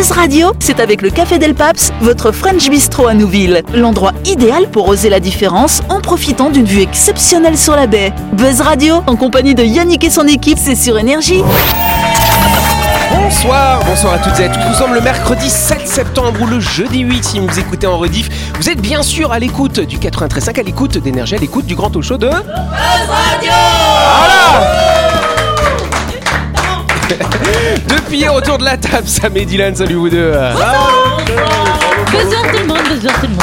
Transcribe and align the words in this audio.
Buzz 0.00 0.12
Radio, 0.12 0.52
c'est 0.60 0.80
avec 0.80 1.02
le 1.02 1.10
Café 1.10 1.38
Del 1.38 1.54
Paps, 1.54 1.92
votre 2.00 2.32
French 2.32 2.70
Bistro 2.70 3.06
à 3.06 3.12
Nouville. 3.12 3.62
L'endroit 3.74 4.12
idéal 4.24 4.66
pour 4.70 4.88
oser 4.88 5.10
la 5.10 5.20
différence 5.20 5.82
en 5.90 6.00
profitant 6.00 6.48
d'une 6.48 6.64
vue 6.64 6.80
exceptionnelle 6.80 7.58
sur 7.58 7.76
la 7.76 7.86
baie. 7.86 8.14
Buzz 8.32 8.62
Radio, 8.62 9.02
en 9.06 9.16
compagnie 9.16 9.54
de 9.54 9.62
Yannick 9.62 10.02
et 10.02 10.08
son 10.08 10.26
équipe, 10.26 10.56
c'est 10.58 10.74
sur 10.74 10.98
Énergie. 10.98 11.42
Bonsoir, 13.12 13.84
bonsoir 13.84 14.14
à 14.14 14.18
toutes 14.20 14.40
et 14.40 14.44
à 14.44 14.48
tous. 14.48 14.60
Nous 14.70 14.74
sommes 14.74 14.94
le 14.94 15.02
mercredi 15.02 15.50
7 15.50 15.86
septembre 15.86 16.40
ou 16.40 16.46
le 16.46 16.60
jeudi 16.60 17.00
8 17.00 17.22
si 17.22 17.38
vous 17.38 17.58
écoutez 17.58 17.86
en 17.86 17.98
rediff. 17.98 18.30
Vous 18.58 18.70
êtes 18.70 18.80
bien 18.80 19.02
sûr 19.02 19.32
à 19.32 19.38
l'écoute 19.38 19.80
du 19.80 19.98
93.5, 19.98 20.60
à 20.60 20.62
l'écoute 20.62 20.96
d'énergie, 20.96 21.34
à 21.34 21.38
l'écoute 21.38 21.66
du 21.66 21.74
grand 21.74 21.90
talk 21.90 22.04
show 22.04 22.16
de... 22.16 22.30
Buzz 22.30 22.40
Radio 22.46 23.52
Depuis 27.88 28.18
hier 28.18 28.34
autour 28.34 28.58
de 28.58 28.64
la 28.64 28.76
table, 28.76 29.06
Sam 29.06 29.36
et 29.36 29.44
Dylan, 29.44 29.74
salut 29.74 29.94
vous 29.94 30.08
deux. 30.08 30.32
Bonjour 32.12 32.42
tout 32.52 32.58
le 32.58 32.66
monde, 32.66 32.78
bonjour 32.88 33.12
tout 33.12 33.22
le 33.22 33.28
monde. 33.28 33.42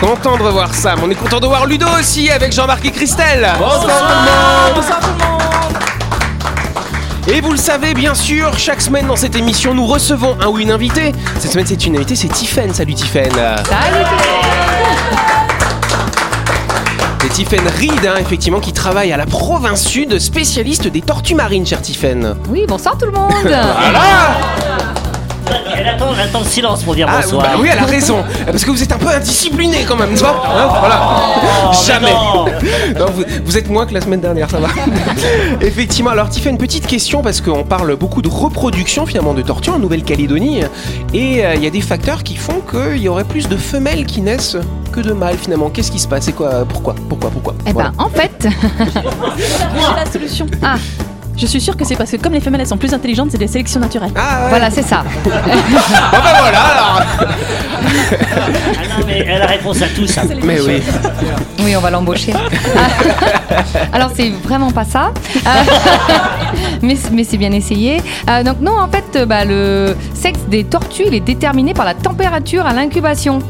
Content 0.00 0.36
de 0.36 0.42
revoir 0.42 0.74
Sam. 0.74 1.00
On 1.02 1.10
est 1.10 1.14
content 1.14 1.40
de 1.40 1.46
voir 1.46 1.66
Ludo 1.66 1.86
aussi 1.98 2.30
avec 2.30 2.52
Jean-Marc 2.52 2.84
et 2.84 2.90
Christelle. 2.90 3.48
Et 7.28 7.40
vous 7.40 7.50
le 7.50 7.58
savez, 7.58 7.92
bien 7.94 8.14
sûr, 8.14 8.56
chaque 8.58 8.80
semaine 8.80 9.06
dans 9.06 9.16
cette 9.16 9.34
émission, 9.34 9.74
nous 9.74 9.86
recevons 9.86 10.36
un 10.40 10.46
ou 10.46 10.58
une 10.58 10.70
invitée. 10.70 11.12
Cette 11.40 11.52
semaine, 11.52 11.66
c'est 11.66 11.84
une 11.86 11.96
invitée, 11.96 12.14
c'est 12.14 12.28
Tiffen. 12.28 12.72
Salut 12.72 12.94
Tiffen. 12.94 13.32
C'est 17.26 17.32
Tiffen 17.32 17.66
Reed, 17.66 18.06
hein, 18.06 18.14
effectivement, 18.20 18.60
qui 18.60 18.72
travaille 18.72 19.12
à 19.12 19.16
la 19.16 19.26
province 19.26 19.84
sud, 19.84 20.16
spécialiste 20.20 20.86
des 20.86 21.00
tortues 21.00 21.34
marines, 21.34 21.66
cher 21.66 21.82
Tiffen. 21.82 22.36
Oui, 22.48 22.66
bonsoir 22.68 22.96
tout 22.96 23.06
le 23.06 23.12
monde. 23.12 23.32
Voilà 23.42 24.65
Elle 25.78 25.86
attend, 25.88 26.06
elle 26.14 26.28
attend 26.28 26.40
le 26.40 26.44
silence 26.46 26.82
pour 26.82 26.94
dire 26.94 27.06
Ah, 27.10 27.20
bonsoir. 27.22 27.42
bah 27.42 27.50
oui, 27.60 27.68
elle 27.70 27.78
a 27.78 27.84
raison. 27.84 28.24
Parce 28.46 28.64
que 28.64 28.70
vous 28.70 28.82
êtes 28.82 28.92
un 28.92 28.98
peu 28.98 29.08
indiscipliné 29.08 29.84
quand 29.86 29.96
même, 29.96 30.10
tu 30.14 30.20
vois 30.20 30.42
Hein, 30.46 30.68
Voilà. 30.80 31.00
Oh, 31.08 31.70
mais 31.70 31.86
Jamais. 31.86 32.10
non. 32.12 32.44
Non, 32.98 33.06
vous, 33.14 33.24
vous 33.44 33.58
êtes 33.58 33.68
moins 33.68 33.86
que 33.86 33.94
la 33.94 34.00
semaine 34.00 34.20
dernière, 34.20 34.48
ça 34.50 34.58
va. 34.58 34.68
Effectivement, 35.60 36.10
alors 36.10 36.28
Tiffany, 36.28 36.52
une 36.52 36.58
petite 36.58 36.86
question 36.86 37.22
parce 37.22 37.40
qu'on 37.40 37.64
parle 37.64 37.94
beaucoup 37.96 38.22
de 38.22 38.28
reproduction 38.28 39.06
finalement 39.06 39.34
de 39.34 39.42
tortues 39.42 39.70
en 39.70 39.78
Nouvelle-Calédonie 39.78 40.60
et 41.12 41.44
euh, 41.44 41.54
il 41.54 41.62
y 41.62 41.66
a 41.66 41.70
des 41.70 41.80
facteurs 41.80 42.22
qui 42.22 42.36
font 42.36 42.60
qu'il 42.70 42.98
y 43.02 43.08
aurait 43.08 43.24
plus 43.24 43.48
de 43.48 43.56
femelles 43.56 44.06
qui 44.06 44.20
naissent 44.22 44.56
que 44.92 45.00
de 45.00 45.12
mâles 45.12 45.36
finalement. 45.38 45.68
Qu'est-ce 45.70 45.90
qui 45.92 45.98
se 45.98 46.08
passe 46.08 46.24
C'est 46.24 46.32
quoi 46.32 46.64
Pourquoi 46.68 46.94
Pourquoi 47.08 47.30
Pourquoi? 47.30 47.54
Eh 47.66 47.72
Voilà. 47.72 47.90
ben, 47.96 48.04
en 48.04 48.08
fait, 48.08 48.48
J'ai 49.36 49.94
la 49.96 50.10
solution. 50.10 50.46
Ah. 50.62 50.76
Je 51.36 51.46
suis 51.46 51.60
sûre 51.60 51.76
que 51.76 51.84
c'est 51.84 51.96
parce 51.96 52.10
que 52.10 52.16
comme 52.16 52.32
les 52.32 52.40
femelles 52.40 52.62
elles 52.62 52.66
sont 52.66 52.78
plus 52.78 52.94
intelligentes, 52.94 53.30
c'est 53.30 53.38
des 53.38 53.46
sélections 53.46 53.80
naturelles. 53.80 54.12
Ah, 54.16 54.44
ouais. 54.44 54.48
voilà, 54.48 54.70
c'est 54.70 54.82
ça. 54.82 55.04
Bon, 55.24 55.30
bah 55.30 56.34
voilà 56.40 56.60
alors. 56.60 57.02
Ah 57.82 58.98
non, 58.98 59.06
mais 59.06 59.24
elle 59.28 59.42
a 59.42 59.46
réponse 59.46 59.82
à 59.82 59.88
tout 59.88 60.06
ça. 60.06 60.22
Mais 60.44 60.60
oui. 60.60 60.82
Oui, 61.62 61.76
on 61.76 61.80
va 61.80 61.90
l'embaucher. 61.90 62.32
Ah. 62.34 62.88
Alors, 63.92 64.10
c'est 64.14 64.30
vraiment 64.30 64.70
pas 64.70 64.84
ça. 64.84 65.12
Ah. 65.44 65.62
mais 66.82 66.96
mais 67.12 67.24
c'est 67.24 67.36
bien 67.36 67.52
essayé. 67.52 68.00
Euh, 68.28 68.42
donc, 68.42 68.60
non, 68.60 68.78
en 68.78 68.88
fait, 68.88 69.04
euh, 69.16 69.26
bah, 69.26 69.44
le 69.44 69.96
sexe 70.14 70.40
des 70.48 70.64
tortues, 70.64 71.04
il 71.06 71.14
est 71.14 71.20
déterminé 71.20 71.74
par 71.74 71.84
la 71.84 71.94
température 71.94 72.66
à 72.66 72.72
l'incubation. 72.72 73.40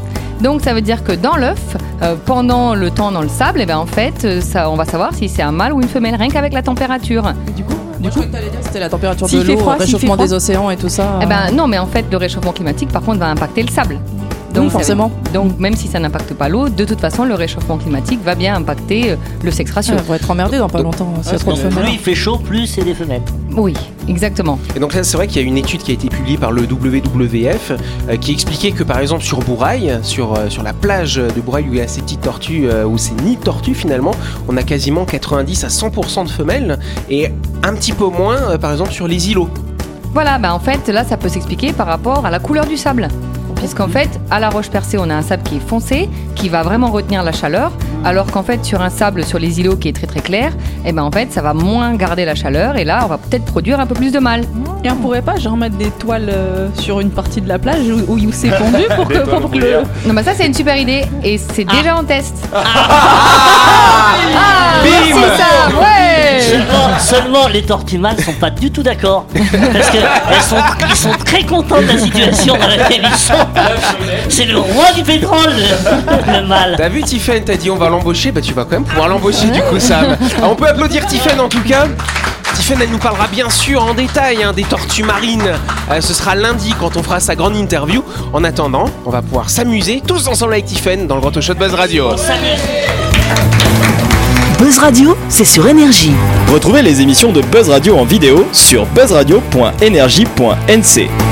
Donc, 0.41 0.61
ça 0.61 0.73
veut 0.73 0.81
dire 0.81 1.03
que 1.03 1.13
dans 1.13 1.35
l'œuf, 1.35 1.77
euh, 2.03 2.15
pendant 2.25 2.75
le 2.75 2.91
temps 2.91 3.11
dans 3.11 3.21
le 3.21 3.29
sable, 3.29 3.59
eh 3.61 3.65
ben, 3.65 3.77
en 3.77 3.87
fait, 3.87 4.23
euh, 4.23 4.41
ça, 4.41 4.69
on 4.69 4.75
va 4.75 4.85
savoir 4.85 5.13
si 5.13 5.29
c'est 5.29 5.41
un 5.41 5.51
mâle 5.51 5.73
ou 5.73 5.81
une 5.81 5.87
femelle, 5.87 6.15
rien 6.15 6.29
qu'avec 6.29 6.53
la 6.53 6.61
température. 6.61 7.33
Du 7.55 7.63
coup, 7.63 7.76
du 7.99 8.09
coup, 8.09 8.21
C'était 8.61 8.79
la 8.79 8.89
température 8.89 9.27
de 9.27 9.41
l'eau, 9.41 9.57
froid, 9.57 9.75
le 9.75 9.79
réchauffement 9.79 10.17
des 10.17 10.33
océans 10.33 10.69
et 10.69 10.77
tout 10.77 10.89
ça. 10.89 11.19
Eh 11.21 11.25
ben 11.25 11.51
non, 11.53 11.67
mais 11.67 11.77
en 11.77 11.87
fait, 11.87 12.05
le 12.11 12.17
réchauffement 12.17 12.53
climatique, 12.53 12.89
par 12.91 13.01
contre, 13.01 13.19
va 13.19 13.27
impacter 13.29 13.63
le 13.63 13.69
sable. 13.69 13.99
Oui, 14.63 14.67
ça- 14.67 14.73
forcément. 14.73 15.11
donc, 15.33 15.57
même 15.59 15.75
si 15.75 15.87
ça 15.87 15.99
n'impacte 15.99 16.33
pas 16.33 16.49
l'eau, 16.49 16.69
de 16.69 16.85
toute 16.85 16.99
façon, 16.99 17.23
le 17.25 17.33
réchauffement 17.35 17.77
climatique 17.77 18.19
va 18.23 18.35
bien 18.35 18.55
impacter 18.55 19.11
euh, 19.11 19.15
le 19.43 19.51
sexe 19.51 19.71
ratio. 19.71 19.93
Ouais, 19.95 20.01
on 20.05 20.09
va 20.09 20.15
être 20.17 20.29
emmerdé 20.31 20.57
dans 20.57 20.69
pas 20.69 20.81
longtemps. 20.81 21.13
s'il 21.21 21.33
y 21.33 21.35
a 21.35 21.39
trop 21.39 21.51
de 21.53 21.57
Donc, 21.61 21.71
femelles. 21.71 21.83
plus 21.85 21.93
il 21.93 21.99
fait 21.99 22.15
chaud, 22.15 22.37
plus 22.37 22.67
c'est 22.67 22.83
des 22.83 22.93
femelles. 22.93 23.21
Oui, 23.55 23.73
exactement. 24.07 24.59
Et 24.75 24.79
donc 24.79 24.93
là, 24.93 25.03
c'est 25.03 25.17
vrai 25.17 25.27
qu'il 25.27 25.41
y 25.41 25.45
a 25.45 25.47
une 25.47 25.57
étude 25.57 25.81
qui 25.81 25.91
a 25.91 25.93
été 25.95 26.09
publiée 26.09 26.37
par 26.37 26.51
le 26.51 26.63
WWF 26.63 27.71
euh, 28.09 28.15
qui 28.17 28.31
expliquait 28.31 28.71
que 28.71 28.83
par 28.83 28.99
exemple 28.99 29.23
sur 29.23 29.39
Bourail, 29.39 29.99
sur, 30.03 30.33
euh, 30.35 30.49
sur 30.49 30.63
la 30.63 30.73
plage 30.73 31.15
de 31.15 31.41
Bourail 31.41 31.65
où 31.69 31.73
il 31.73 31.79
y 31.79 31.81
a 31.81 31.87
ces 31.87 32.01
petites 32.01 32.21
tortues, 32.21 32.67
euh, 32.69 32.85
où 32.85 32.97
c'est 32.97 33.19
ni 33.23 33.35
de 33.35 33.41
tortues 33.41 33.73
finalement, 33.75 34.11
on 34.47 34.57
a 34.57 34.63
quasiment 34.63 35.05
90 35.05 35.63
à 35.63 35.67
100% 35.69 36.25
de 36.25 36.29
femelles 36.29 36.77
et 37.09 37.29
un 37.63 37.73
petit 37.73 37.93
peu 37.93 38.05
moins 38.07 38.37
euh, 38.51 38.57
par 38.57 38.71
exemple 38.71 38.91
sur 38.91 39.07
les 39.07 39.31
îlots. 39.31 39.49
Voilà, 40.13 40.39
bah 40.39 40.53
en 40.53 40.59
fait, 40.59 40.87
là, 40.87 41.03
ça 41.03 41.17
peut 41.17 41.29
s'expliquer 41.29 41.73
par 41.73 41.85
rapport 41.87 42.25
à 42.25 42.31
la 42.31 42.39
couleur 42.39 42.65
du 42.65 42.77
sable. 42.77 43.07
Puisqu'en 43.67 43.89
fait, 43.89 44.09
à 44.31 44.39
la 44.39 44.49
Roche-Percée, 44.49 44.97
on 44.97 45.09
a 45.09 45.13
un 45.13 45.21
sable 45.21 45.43
qui 45.43 45.57
est 45.57 45.59
foncé, 45.59 46.07
qui 46.35 46.47
va 46.47 46.63
vraiment 46.63 46.89
retenir 46.89 47.21
la 47.21 47.33
chaleur, 47.33 47.73
alors 48.05 48.27
qu'en 48.31 48.43
fait, 48.43 48.63
sur 48.65 48.81
un 48.81 48.89
sable, 48.89 49.23
sur 49.25 49.39
les 49.39 49.59
îlots 49.59 49.75
qui 49.75 49.87
est 49.89 49.93
très 49.93 50.07
très 50.07 50.21
clair, 50.21 50.51
eh 50.85 50.91
ben 50.91 51.03
en 51.03 51.11
fait, 51.11 51.31
ça 51.31 51.41
va 51.41 51.53
moins 51.53 51.95
garder 51.95 52.25
la 52.25 52.35
chaleur, 52.35 52.77
et 52.77 52.83
là, 52.83 53.01
on 53.03 53.07
va 53.07 53.17
peut-être 53.17 53.45
produire 53.45 53.79
un 53.79 53.85
peu 53.85 53.95
plus 53.95 54.11
de 54.11 54.19
mâles. 54.19 54.45
et 54.83 54.91
on 54.91 54.95
pourrait 54.95 55.21
pas 55.21 55.37
genre 55.37 55.57
mettre 55.57 55.77
des 55.77 55.89
toiles 55.91 56.29
euh, 56.29 56.69
sur 56.75 56.99
une 56.99 57.11
partie 57.11 57.41
de 57.41 57.47
la 57.47 57.59
plage 57.59 57.85
où, 58.07 58.13
où 58.13 58.31
c'est 58.31 58.49
fondu 58.49 58.83
pour 58.95 59.07
que, 59.07 59.17
pour 59.19 59.51
que 59.51 59.57
le. 59.57 59.81
Non, 60.05 60.13
bah 60.13 60.23
ça, 60.23 60.31
c'est 60.35 60.45
une 60.45 60.53
super 60.53 60.77
idée, 60.77 61.05
et 61.23 61.37
c'est 61.37 61.65
déjà 61.65 61.95
en 61.95 62.03
test. 62.03 62.35
Ah, 62.53 64.15
Bim 64.83 64.89
merci 64.91 65.21
Sam, 65.37 65.77
ouais 65.79 66.41
Seulement, 66.41 66.99
seulement 66.99 67.47
les 67.47 67.63
tortues 67.63 67.97
mâles 67.97 68.21
sont 68.21 68.33
pas 68.33 68.49
du 68.49 68.71
tout 68.71 68.83
d'accord. 68.83 69.25
Parce 69.33 69.89
que 69.89 69.97
elles 69.97 70.41
sont, 70.41 70.55
ils 70.89 70.95
sont 70.95 71.11
très 71.25 71.43
contents 71.43 71.81
de 71.81 71.87
la 71.87 71.97
situation 71.97 72.55
dans 72.55 72.67
laquelle 72.67 73.01
ils 73.03 73.17
sont. 73.17 73.33
C'est 74.29 74.45
le 74.45 74.57
roi 74.57 74.91
du 74.95 75.03
pétrole, 75.03 75.53
le, 76.27 76.47
mâle. 76.47 76.75
T'as 76.77 76.89
vu 76.89 77.03
Tiffen, 77.03 77.43
t'as 77.43 77.55
dit 77.55 77.69
on 77.69 77.75
va 77.75 77.86
l'embaucher, 77.89 78.31
bah 78.31 78.41
tu 78.41 78.53
vas 78.53 78.63
quand 78.63 78.71
même 78.71 78.83
pouvoir 78.83 79.07
l'embaucher 79.07 79.47
du 79.47 79.61
coup 79.61 79.79
Sam. 79.79 80.17
Alors, 80.37 80.51
on 80.51 80.55
peut 80.55 80.67
applaudir 80.67 81.05
Tiffen 81.05 81.39
en 81.39 81.49
tout 81.49 81.61
cas. 81.61 81.87
Tiffen, 82.55 82.77
elle 82.81 82.89
nous 82.89 82.97
parlera 82.97 83.27
bien 83.27 83.49
sûr 83.49 83.83
en 83.83 83.93
détail 83.93 84.43
hein, 84.43 84.53
des 84.53 84.63
tortues 84.63 85.03
marines. 85.03 85.53
Euh, 85.91 86.01
ce 86.01 86.13
sera 86.13 86.35
lundi 86.35 86.73
quand 86.79 86.97
on 86.97 87.03
fera 87.03 87.19
sa 87.19 87.35
grande 87.35 87.55
interview. 87.55 88.03
En 88.33 88.43
attendant, 88.43 88.85
on 89.05 89.11
va 89.11 89.21
pouvoir 89.21 89.49
s'amuser 89.49 90.01
tous 90.05 90.27
ensemble 90.27 90.53
avec 90.53 90.65
Tiffen 90.65 91.07
dans 91.07 91.15
le 91.15 91.21
Grand 91.21 91.39
Show 91.39 91.53
de 91.53 91.59
Buzz 91.59 91.73
Radio. 91.73 92.09
Buzz 94.59 94.79
Radio, 94.79 95.15
c'est 95.29 95.45
sur 95.45 95.67
Énergie. 95.67 96.13
Retrouvez 96.51 96.81
les 96.81 97.01
émissions 97.01 97.31
de 97.31 97.41
Buzz 97.41 97.69
Radio 97.69 97.97
en 97.97 98.05
vidéo 98.05 98.47
sur 98.51 98.85
buzzradio.energie.nc. 98.87 101.26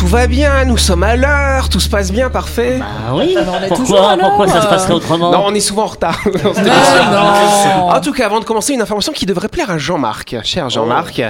tout 0.00 0.06
va 0.06 0.26
bien, 0.26 0.64
nous 0.64 0.78
sommes 0.78 1.02
à 1.02 1.14
l'heure, 1.14 1.68
tout 1.68 1.78
se 1.78 1.90
passe 1.90 2.10
bien, 2.10 2.30
parfait. 2.30 2.80
Ah 2.80 3.14
oui 3.14 3.36
Pourquoi. 3.68 4.16
Pourquoi 4.18 4.48
ça 4.48 4.62
se 4.62 4.66
passerait 4.66 4.94
autrement 4.94 5.30
Non, 5.30 5.42
on 5.44 5.54
est 5.54 5.60
souvent 5.60 5.82
en 5.82 5.88
retard. 5.88 6.18
non. 6.44 7.90
En 7.90 8.00
tout 8.00 8.14
cas, 8.14 8.24
avant 8.24 8.40
de 8.40 8.46
commencer, 8.46 8.72
une 8.72 8.80
information 8.80 9.12
qui 9.12 9.26
devrait 9.26 9.50
plaire 9.50 9.70
à 9.70 9.76
Jean-Marc, 9.76 10.36
cher 10.42 10.70
Jean-Marc, 10.70 11.20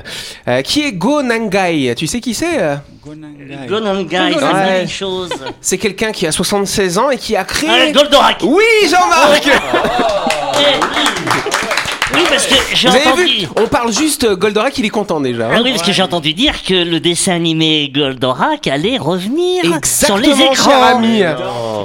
euh, 0.46 0.62
qui 0.62 0.82
est 0.82 0.92
Go 0.92 1.20
Nangai. 1.20 1.96
Tu 1.96 2.06
sais 2.06 2.20
qui 2.20 2.32
c'est 2.32 2.62
euh 2.62 2.76
Gonangai, 3.04 4.30
me 4.30 4.38
dit 4.38 4.44
Ouais. 4.44 4.86
chose. 4.86 5.30
C'est 5.60 5.78
quelqu'un 5.78 6.12
qui 6.12 6.28
a 6.28 6.32
76 6.32 6.98
ans 6.98 7.10
et 7.10 7.18
qui 7.18 7.34
a 7.34 7.42
créé... 7.42 7.70
Ah, 7.72 7.90
Goldorak 7.90 8.38
Oui, 8.44 8.62
Jean-Marc 8.88 9.50
Eh, 10.60 11.79
Oui, 12.14 12.20
parce 12.28 12.46
que 12.46 12.54
j'ai 12.74 12.88
Vous 12.88 12.94
avez 12.96 13.06
entendu. 13.08 13.24
vu 13.24 13.48
On 13.56 13.66
parle 13.68 13.92
juste 13.92 14.24
euh, 14.24 14.36
Goldorak, 14.36 14.76
il 14.78 14.84
est 14.84 14.88
content 14.90 15.20
déjà. 15.20 15.46
hein. 15.48 15.52
Ah 15.56 15.60
oui, 15.62 15.70
parce 15.70 15.82
que 15.86 15.92
j'ai 15.92 16.02
entendu 16.02 16.32
dire 16.34 16.62
que 16.64 16.74
le 16.74 16.98
dessin 17.00 17.34
animé 17.34 17.90
Goldorak 17.94 18.66
allait 18.66 18.98
revenir 18.98 19.62
sur 19.84 20.16
les 20.18 20.28
Exactement, 20.30 20.54
cher 20.54 20.72
écrans. 20.78 20.98
ami. 20.98 21.22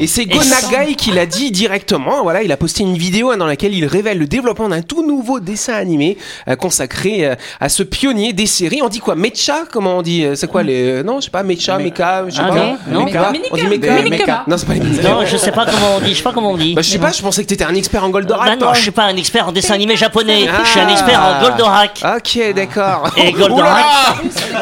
Et 0.02 0.08
c'est 0.08 0.26
Gonagai 0.26 0.96
qui 0.96 1.12
l'a 1.12 1.26
dit 1.26 1.52
directement. 1.52 2.24
Voilà, 2.24 2.44
il 2.44 2.52
a 2.52 2.58
posté 2.58 2.84
une 2.84 2.98
vidéo 2.98 3.32
hein, 3.32 3.38
dans 3.38 3.46
laquelle 3.46 3.74
il 3.76 3.86
révèle 3.86 4.18
le 4.18 4.28
développement 4.28 4.68
d'un 4.70 4.82
tout 4.82 5.06
nouveau 5.06 5.40
dessin 5.40 5.74
animé 5.74 6.18
euh, 6.48 6.56
consacré 6.56 7.26
euh, 7.26 7.36
à 7.60 7.70
ce 7.70 7.84
pionnier 7.84 8.34
des 8.34 8.46
séries. 8.48 8.82
On 8.84 8.90
dit 8.90 9.00
quoi 9.00 9.16
Mecha 9.16 9.64
Comment 9.72 9.98
on 10.00 10.02
dit 10.02 10.26
euh, 10.26 10.36
C'est 10.36 10.48
quoi 10.48 10.64
les 10.64 11.04
Non, 11.04 11.20
je 11.20 11.26
sais 11.26 11.32
pas. 11.32 11.44
Mecha, 11.44 11.78
Mecha, 11.78 12.26
je 12.28 12.36
sais 12.36 12.42
Ah 12.44 12.48
pas. 12.50 12.56
non, 12.56 12.78
non. 12.92 13.06
Mecha. 13.06 13.30
On 13.52 13.56
dit 13.58 13.68
Mecha. 13.68 14.02
Mecha. 14.10 14.44
Non, 14.48 14.58
c'est 14.58 14.66
pas 14.68 14.74
les 14.74 14.80
Mecha. 14.82 15.10
Non, 15.10 15.26
je 15.26 15.38
sais 15.38 15.52
pas 15.52 15.66
comment 15.66 15.96
on 15.98 16.00
dit, 16.00 16.12
je 16.12 16.18
sais 16.18 16.24
pas 16.24 16.34
comment 16.34 16.52
on 16.52 16.58
dit. 16.58 16.74
Bah, 16.74 16.82
je 16.82 16.90
sais 16.90 16.98
pas. 17.00 17.12
Je 17.12 17.22
pensais 17.22 17.44
que 17.44 17.50
t'étais 17.50 17.64
un 17.66 17.76
expert 17.76 18.04
en 18.04 18.10
Goldorak. 18.10 18.46
Bah 18.48 18.56
non, 18.56 18.60
toi. 18.68 18.74
je 18.74 18.82
suis 18.82 18.92
pas 18.92 19.04
un 19.04 19.16
expert 19.16 19.48
en 19.48 19.52
dessin 19.52 19.74
animé 19.76 19.96
japonais. 20.16 20.48
Ah. 20.50 20.62
Je 20.64 20.70
suis 20.70 20.80
un 20.80 20.88
expert 20.88 21.22
en 21.22 21.42
Goldorak. 21.42 22.04
Ok, 22.04 22.54
d'accord. 22.54 23.10
Et 23.18 23.32
Goldorak. 23.32 23.86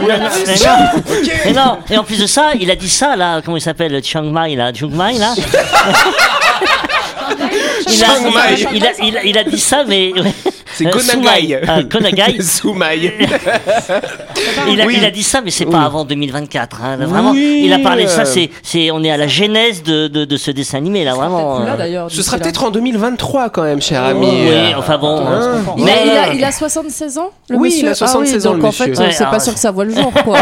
Mais 0.07 0.19
non. 0.19 0.25
Mais 1.45 1.53
non, 1.53 1.77
et 1.89 1.97
en 1.97 2.03
plus 2.03 2.19
de 2.19 2.27
ça, 2.27 2.51
il 2.59 2.69
a 2.71 2.75
dit 2.75 2.89
ça 2.89 3.15
là, 3.15 3.41
comment 3.43 3.57
il 3.57 3.61
s'appelle, 3.61 4.01
Chiang 4.03 4.23
Mai 4.23 4.55
là, 4.55 4.73
Chiang 4.73 4.89
Mai 4.89 5.17
là. 5.17 5.33
il 7.93 8.03
a, 8.03 8.51
il 8.73 8.85
a, 8.85 8.89
il 9.03 9.17
a- 9.17 9.23
il 9.23 9.37
a 9.37 9.43
dit 9.43 9.59
ça, 9.59 9.83
mais. 9.87 10.11
C'est 10.75 10.87
Euh, 10.87 10.89
Gonagai. 10.89 11.11
Soumaï. 11.11 11.59
Ah, 11.67 11.83
Gonagai. 11.83 12.41
Soumaï. 12.41 13.13
Il 14.67 14.81
a, 14.81 14.85
Oui. 14.87 14.95
il 14.97 15.05
a 15.05 15.11
dit 15.11 15.21
ça, 15.21 15.41
mais 15.41 15.51
c'est 15.51 15.65
pas 15.67 15.77
Oui. 15.77 15.85
avant 15.85 16.03
2024. 16.03 16.81
hein. 16.83 16.97
Vraiment, 16.97 17.29
Oui, 17.31 17.61
il 17.65 17.71
a 17.73 17.77
parlé 17.77 18.05
de 18.05 18.09
ça. 18.09 18.25
C'est, 18.25 18.49
c'est, 18.63 18.89
on 18.89 19.03
est 19.03 19.11
à 19.11 19.17
la 19.17 19.27
genèse 19.27 19.83
de, 19.83 20.07
de, 20.07 20.25
de 20.25 20.37
ce 20.37 20.49
dessin 20.49 20.77
animé 20.79 21.03
là, 21.03 21.13
vraiment. 21.13 21.59
Là 21.59 21.73
euh. 21.73 21.77
d'ailleurs. 21.77 22.07
Ce 22.09 22.23
sera 22.23 22.37
là. 22.37 22.43
peut-être 22.43 22.63
en 22.63 22.71
2023 22.71 23.49
quand 23.51 23.61
même, 23.63 23.81
cher 23.83 24.03
ami. 24.03 24.25
Oui, 24.27 24.47
Euh, 24.49 24.71
enfin 24.77 24.97
bon. 24.97 25.19
Hein. 25.27 25.61
Mais 25.77 25.83
Mais- 25.83 26.01
il 26.05 26.11
a, 26.17 26.33
il 26.33 26.43
a 26.43 26.51
76 26.51 27.19
ans 27.19 27.29
le 27.49 27.57
Oui, 27.57 27.69
monsieur 27.69 27.83
il 27.83 27.89
a 27.89 27.93
76 27.95 28.33
ah 28.33 28.39
oui, 28.39 28.47
ans, 28.47 28.51
donc 28.53 28.61
le 28.63 28.67
en 28.67 28.71
fait 28.71 28.87
monsieur. 28.87 29.03
euh, 29.03 29.07
Ouais, 29.07 29.13
c'est 29.13 29.23
ah, 29.25 29.29
pas 29.31 29.39
sûr 29.39 29.53
que 29.53 29.59
ça 29.59 29.69
voit 29.71 29.85
le 29.85 29.93
jour 29.93 30.11
quoi. 30.23 30.39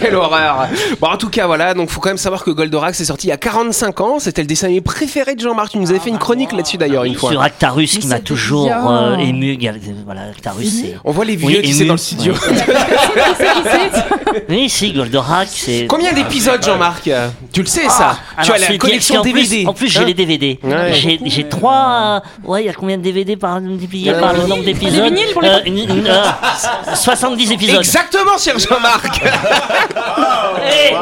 Quelle 0.00 0.14
horreur 0.14 0.68
Bon 1.00 1.08
en 1.08 1.16
tout 1.16 1.30
cas 1.30 1.46
voilà, 1.46 1.74
donc 1.74 1.88
faut 1.88 2.00
quand 2.00 2.10
même 2.10 2.18
savoir 2.18 2.44
que 2.44 2.50
Goldorak 2.50 2.94
c'est 2.94 3.04
sorti 3.06 3.28
il 3.28 3.30
y 3.30 3.32
a 3.32 3.36
45 3.38 4.00
ans, 4.00 4.18
c'était 4.18 4.35
le 4.42 4.46
dessin 4.46 4.66
animé 4.66 4.80
préféré 4.80 5.34
de 5.34 5.40
Jean-Marc, 5.40 5.72
tu 5.72 5.78
nous 5.78 5.90
avais 5.90 5.98
fait 6.00 6.10
une 6.10 6.18
chronique 6.18 6.52
là-dessus 6.52 6.76
d'ailleurs 6.78 7.04
une 7.04 7.14
fois. 7.14 7.30
Sur 7.30 7.42
Actarus 7.42 7.98
qui 7.98 8.06
m'a 8.06 8.16
c'était 8.16 8.24
toujours 8.26 8.70
euh, 8.72 9.16
ému. 9.18 9.58
Voilà, 10.04 10.22
Actarus, 10.30 10.80
c'est. 10.82 10.96
On 11.04 11.12
voit 11.12 11.24
les 11.24 11.36
vieux 11.36 11.48
Oui, 11.48 11.62
qui 11.62 11.70
ému. 11.72 11.86
dans 11.86 11.94
le 11.94 11.98
studio. 11.98 12.34
Oui, 14.48 14.68
si, 14.68 14.92
Goldorak, 14.92 15.48
c'est. 15.50 15.86
Combien 15.88 16.12
d'épisodes 16.12 16.62
Jean-Marc 16.62 17.10
Tu 17.52 17.60
le 17.60 17.66
sais 17.66 17.88
ça 17.88 18.18
Tu 18.42 18.50
Alors, 18.50 18.54
as 18.56 18.58
la 18.58 18.66
c'est- 18.66 18.78
collection 18.78 19.20
en 19.20 19.22
plus- 19.22 19.32
DVD. 19.32 19.66
En 19.66 19.72
plus, 19.72 19.88
j'ai 19.88 20.00
Hein 20.00 20.04
les 20.04 20.14
DVD. 20.14 20.58
Ouais. 20.62 20.92
J'ai, 20.92 21.18
j'ai 21.24 21.48
trois. 21.48 22.22
euh, 22.44 22.48
Ouais, 22.48 22.62
il 22.62 22.66
y 22.66 22.68
a 22.68 22.72
combien 22.74 22.98
de 22.98 23.02
DVD 23.02 23.36
par 23.36 23.60
multiplié 23.60 24.12
par 24.12 24.32
le 24.34 24.46
nombre 24.46 24.64
d'épisodes 24.64 25.04
vinyles 25.04 25.32
pour 25.32 25.42
les 25.42 25.48
Euh, 25.48 25.60
une- 25.66 25.78
une- 25.78 26.06
euh, 26.06 26.22
70 26.94 27.52
épisodes. 27.52 27.76
Exactement 27.78 28.36
cher 28.38 28.58
Jean-Marc 28.58 29.20
Eh 30.70 30.94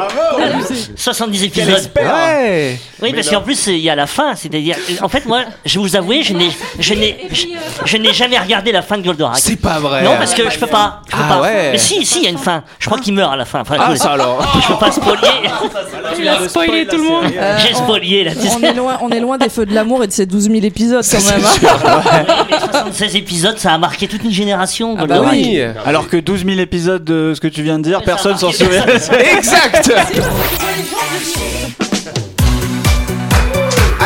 70 0.95 1.43
épisodes. 1.43 1.91
Ouais 1.95 2.79
Oui, 3.01 3.11
parce 3.15 3.29
qu'en 3.29 3.41
plus, 3.41 3.67
il 3.67 3.77
y 3.79 3.89
a 3.89 3.95
la 3.95 4.07
fin. 4.07 4.35
C'est-à-dire, 4.35 4.75
en 5.01 5.09
fait, 5.09 5.25
moi, 5.25 5.41
je 5.65 5.79
vais 5.79 5.85
vous 5.85 5.95
avouer, 5.95 6.21
je 6.23 6.33
n'ai, 6.33 6.49
je 6.79 6.93
n'ai, 6.93 7.17
je, 7.31 7.45
je 7.85 7.97
n'ai 7.97 8.13
jamais 8.13 8.37
regardé 8.37 8.71
la 8.71 8.81
fin 8.81 8.97
de 8.97 9.03
Goldorak. 9.03 9.37
C'est 9.39 9.55
pas 9.55 9.79
vrai 9.79 10.03
Non, 10.03 10.11
parce 10.17 10.33
que 10.33 10.49
je 10.49 10.57
peux 10.59 10.67
pas. 10.67 11.01
Je 11.07 11.15
peux 11.15 11.21
Ah 11.29 11.33
pas. 11.35 11.41
ouais. 11.41 11.69
Mais 11.71 11.77
si, 11.77 12.05
si, 12.05 12.19
il 12.19 12.23
y 12.25 12.27
a 12.27 12.29
une 12.29 12.37
fin. 12.37 12.63
Je 12.79 12.85
crois 12.87 12.99
qu'il 12.99 13.13
meurt 13.13 13.33
à 13.33 13.35
la 13.35 13.45
fin. 13.45 13.61
Enfin, 13.61 13.75
Ah 13.79 13.89
je, 13.91 13.95
ça 13.97 14.11
alors 14.11 14.39
je 14.61 14.67
peux 14.73 14.79
pas 14.79 14.91
spoiler. 14.91 15.21
Tu 16.15 16.25
as 16.27 16.47
spoilé 16.47 16.85
tout 16.85 16.95
le 16.97 17.03
monde. 17.03 17.25
Euh, 17.35 17.57
J'ai 17.59 17.73
on- 17.73 17.77
spoilé 17.83 18.23
là. 18.23 18.31
On 18.37 18.59
sais. 18.59 18.65
est 18.67 18.73
loin, 18.73 18.97
on 19.01 19.09
est 19.09 19.19
loin 19.19 19.37
des 19.37 19.49
feux 19.49 19.65
de 19.65 19.73
l'amour 19.73 20.03
et 20.03 20.07
de 20.07 20.11
ces 20.13 20.25
12 20.25 20.43
000 20.49 20.63
épisodes 20.63 21.03
quand 21.03 21.25
même. 21.25 21.43
hein. 21.43 22.25
Les 22.49 22.57
76 22.59 23.15
épisodes, 23.17 23.57
ça 23.57 23.73
a 23.73 23.77
marqué 23.77 24.07
toute 24.07 24.23
une 24.23 24.31
génération. 24.31 24.95
Ah 24.97 25.05
bah 25.05 25.15
Goldorak. 25.17 25.33
Oui 25.33 25.59
Alors 25.85 26.07
que 26.07 26.17
12 26.17 26.45
000 26.45 26.59
épisodes 26.59 27.03
de 27.03 27.33
ce 27.35 27.41
que 27.41 27.47
tu 27.47 27.63
viens 27.63 27.79
de 27.79 27.83
dire, 27.83 28.01
personne 28.03 28.37
s'en 28.37 28.51
souvient. 28.51 28.85
Exact 29.35 29.91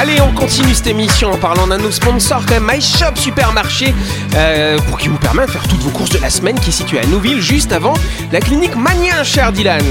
Allez, 0.01 0.21
on 0.21 0.31
continue 0.31 0.73
cette 0.73 0.87
émission 0.87 1.29
en 1.29 1.35
parlant 1.37 1.67
d'un 1.67 1.77
de 1.77 1.83
nos 1.83 1.91
sponsors, 1.91 2.45
quand 2.45 2.53
même, 2.53 2.69
My 2.73 2.79
Shop 2.79 3.15
Supermarché, 3.15 3.93
euh, 4.33 4.77
pour 4.87 4.97
qui 4.97 5.09
vous 5.09 5.17
permet 5.17 5.45
de 5.45 5.51
faire 5.51 5.67
toutes 5.67 5.81
vos 5.81 5.89
courses 5.89 6.11
de 6.11 6.19
la 6.19 6.29
semaine, 6.29 6.57
qui 6.57 6.69
est 6.69 6.71
située 6.71 6.99
à 6.99 7.05
Nouville, 7.05 7.41
juste 7.41 7.73
avant 7.73 7.93
la 8.31 8.39
clinique 8.39 8.77
Manien, 8.77 9.23
cher 9.25 9.51
Dylan. 9.51 9.83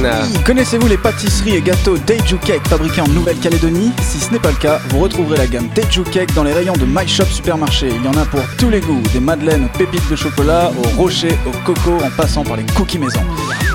Connaissez-vous 0.46 0.86
les 0.86 0.96
pâtisseries 0.96 1.56
et 1.56 1.60
gâteaux 1.60 1.98
Daiju 1.98 2.38
Cake 2.38 2.66
fabriqués 2.66 3.02
en 3.02 3.08
Nouvelle-Calédonie? 3.08 3.92
Si 4.00 4.18
ce 4.18 4.30
n'est 4.32 4.38
pas 4.38 4.48
le 4.48 4.56
cas, 4.56 4.80
vous 4.88 5.00
retrouverez 5.00 5.36
la 5.36 5.46
gamme 5.46 5.68
Daiju 5.74 6.04
Cake 6.04 6.32
dans 6.32 6.42
les 6.42 6.54
rayons 6.54 6.72
de 6.72 6.86
My 6.86 7.06
Shop 7.06 7.26
Supermarché. 7.26 7.88
Il 7.94 8.02
y 8.02 8.08
en 8.08 8.18
a 8.18 8.24
pour 8.24 8.40
tous 8.56 8.70
les 8.70 8.80
goûts, 8.80 9.02
des 9.12 9.20
madeleines 9.20 9.66
aux 9.66 9.76
pépites 9.76 10.10
de 10.10 10.16
chocolat, 10.16 10.72
au 10.82 10.88
rocher, 10.96 11.36
au 11.46 11.50
coco, 11.66 11.98
en 12.02 12.08
passant 12.16 12.44
par 12.44 12.56
les 12.56 12.64
cookies 12.74 12.98
maison. 12.98 13.20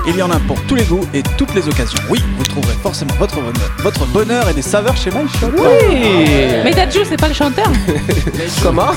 Il 0.06 0.16
y 0.16 0.22
en 0.22 0.30
a 0.32 0.40
pour 0.40 0.60
tous 0.62 0.74
les 0.74 0.84
goûts 0.84 1.06
et 1.14 1.22
toutes 1.38 1.54
les 1.54 1.66
occasions. 1.68 2.00
Oui, 2.10 2.22
vous 2.36 2.44
trouverez 2.44 2.74
forcément 2.82 3.14
votre 3.18 3.36
bonheur, 3.36 3.70
votre 3.78 4.04
bonheur 4.06 4.48
et 4.48 4.52
des 4.52 4.62
saveurs 4.62 4.96
chez 4.96 5.10
My 5.10 5.26
Shop. 5.40 5.52
Mais 6.64 6.70
Dadju, 6.72 7.00
c'est 7.08 7.16
pas 7.20 7.28
le 7.28 7.34
chanteur. 7.34 7.66
Comment 8.62 8.88